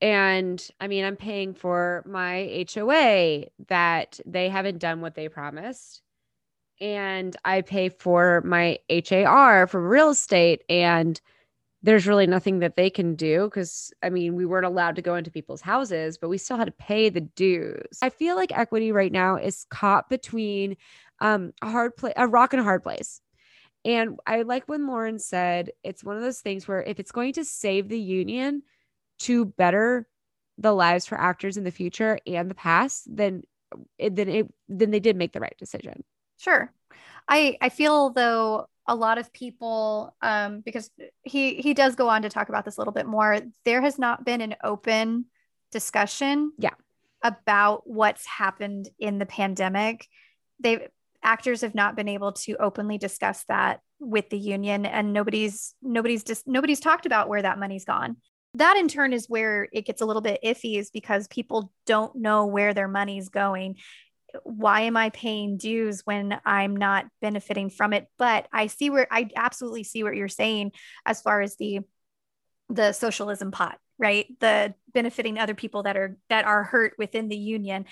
[0.00, 6.02] And I mean, I'm paying for my HOA that they haven't done what they promised.
[6.82, 11.20] And I pay for my HAR for real estate and
[11.84, 15.14] there's really nothing that they can do because I mean, we weren't allowed to go
[15.14, 17.98] into people's houses, but we still had to pay the dues.
[18.02, 20.76] I feel like equity right now is caught between
[21.20, 23.20] um, a hard place, a rock and a hard place.
[23.84, 27.32] And I like when Lauren said it's one of those things where if it's going
[27.34, 28.62] to save the union
[29.20, 30.08] to better
[30.58, 33.42] the lives for actors in the future and the past, then
[33.98, 36.02] then it then they did make the right decision.
[36.42, 36.72] Sure.
[37.28, 40.90] I i feel though a lot of people um because
[41.22, 43.96] he he does go on to talk about this a little bit more there has
[43.98, 45.26] not been an open
[45.70, 46.74] discussion Yeah.
[47.22, 50.06] about what's happened in the pandemic.
[50.60, 50.88] They
[51.22, 56.24] actors have not been able to openly discuss that with the union and nobody's nobody's
[56.24, 58.16] just nobody's talked about where that money's gone.
[58.54, 62.16] That in turn is where it gets a little bit iffy is because people don't
[62.16, 63.76] know where their money's going
[64.44, 69.06] why am i paying dues when i'm not benefiting from it but i see where
[69.10, 70.72] i absolutely see what you're saying
[71.06, 71.80] as far as the
[72.68, 77.36] the socialism pot right the benefiting other people that are that are hurt within the
[77.36, 77.84] union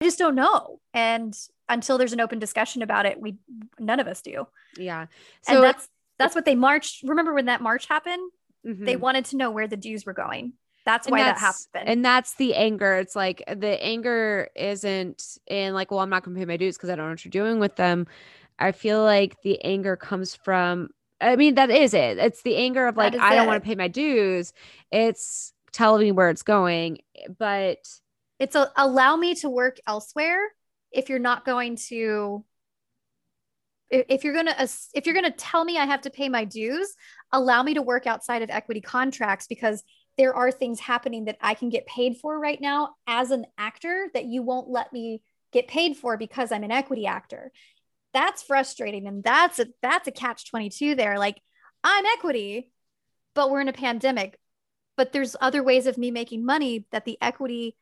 [0.00, 1.34] i just don't know and
[1.68, 3.36] until there's an open discussion about it, we
[3.78, 4.46] none of us do.
[4.76, 5.06] Yeah.
[5.48, 7.02] and that's that's what they marched.
[7.02, 8.30] Remember when that march happened?
[8.66, 8.84] mhm.
[8.84, 10.54] They wanted to know where the dues were going.
[10.86, 11.88] That's why that happened.
[11.88, 12.94] And that's the anger.
[12.94, 16.88] It's like the anger isn't in like, well, I'm not gonna pay my dues because
[16.88, 18.06] I don't know what you're doing with them.
[18.58, 22.18] I feel like the anger comes from I mean, that is it.
[22.18, 24.52] It's the anger of like, I don't want to pay my dues.
[24.92, 26.98] It's tell me where it's going.
[27.16, 27.78] Eh, but
[28.38, 30.40] it's a, allow me to work elsewhere
[30.92, 32.44] if you're not going to
[33.90, 36.28] if if you're going to if you're going to tell me I have to pay
[36.28, 36.94] my dues,
[37.32, 39.82] allow me to work outside of equity contracts because
[40.18, 44.08] there are things happening that I can get paid for right now as an actor
[44.14, 47.52] that you won't let me get paid for because I'm an equity actor.
[48.12, 51.40] That's frustrating and that's a that's a catch 22 there like
[51.84, 52.70] I'm equity
[53.34, 54.38] but we're in a pandemic
[54.96, 57.76] but there's other ways of me making money that the equity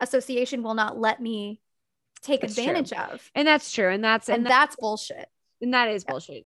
[0.00, 1.60] association will not let me
[2.22, 2.64] take That's true.
[2.64, 3.30] advantage of.
[3.34, 3.90] and that's true.
[3.90, 5.28] And that's And and, that, that's bullshit.
[5.60, 6.46] and that is bullshit.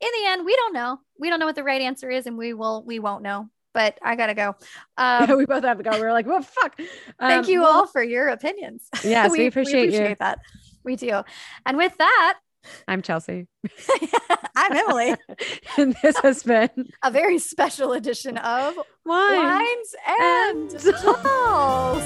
[0.00, 0.98] In the end, we don't know.
[1.18, 3.48] We don't know what the right answer is, and we will we won't know.
[3.74, 4.54] But I gotta go.
[4.98, 5.90] Um, we both have to go.
[5.92, 6.76] We are like, well, fuck.
[7.18, 8.88] thank Um, you well, all for your opinions.
[9.04, 10.14] Yes, we appreciate you.
[10.20, 10.38] that.
[10.84, 11.22] We do.
[11.66, 12.38] And with that,
[12.86, 13.48] I'm Chelsea.
[14.56, 15.14] I'm Emily.
[15.78, 16.70] and this has been
[17.02, 19.36] A very special edition of Wine.
[19.36, 20.94] Wines and and
[21.24, 22.02] Dolls.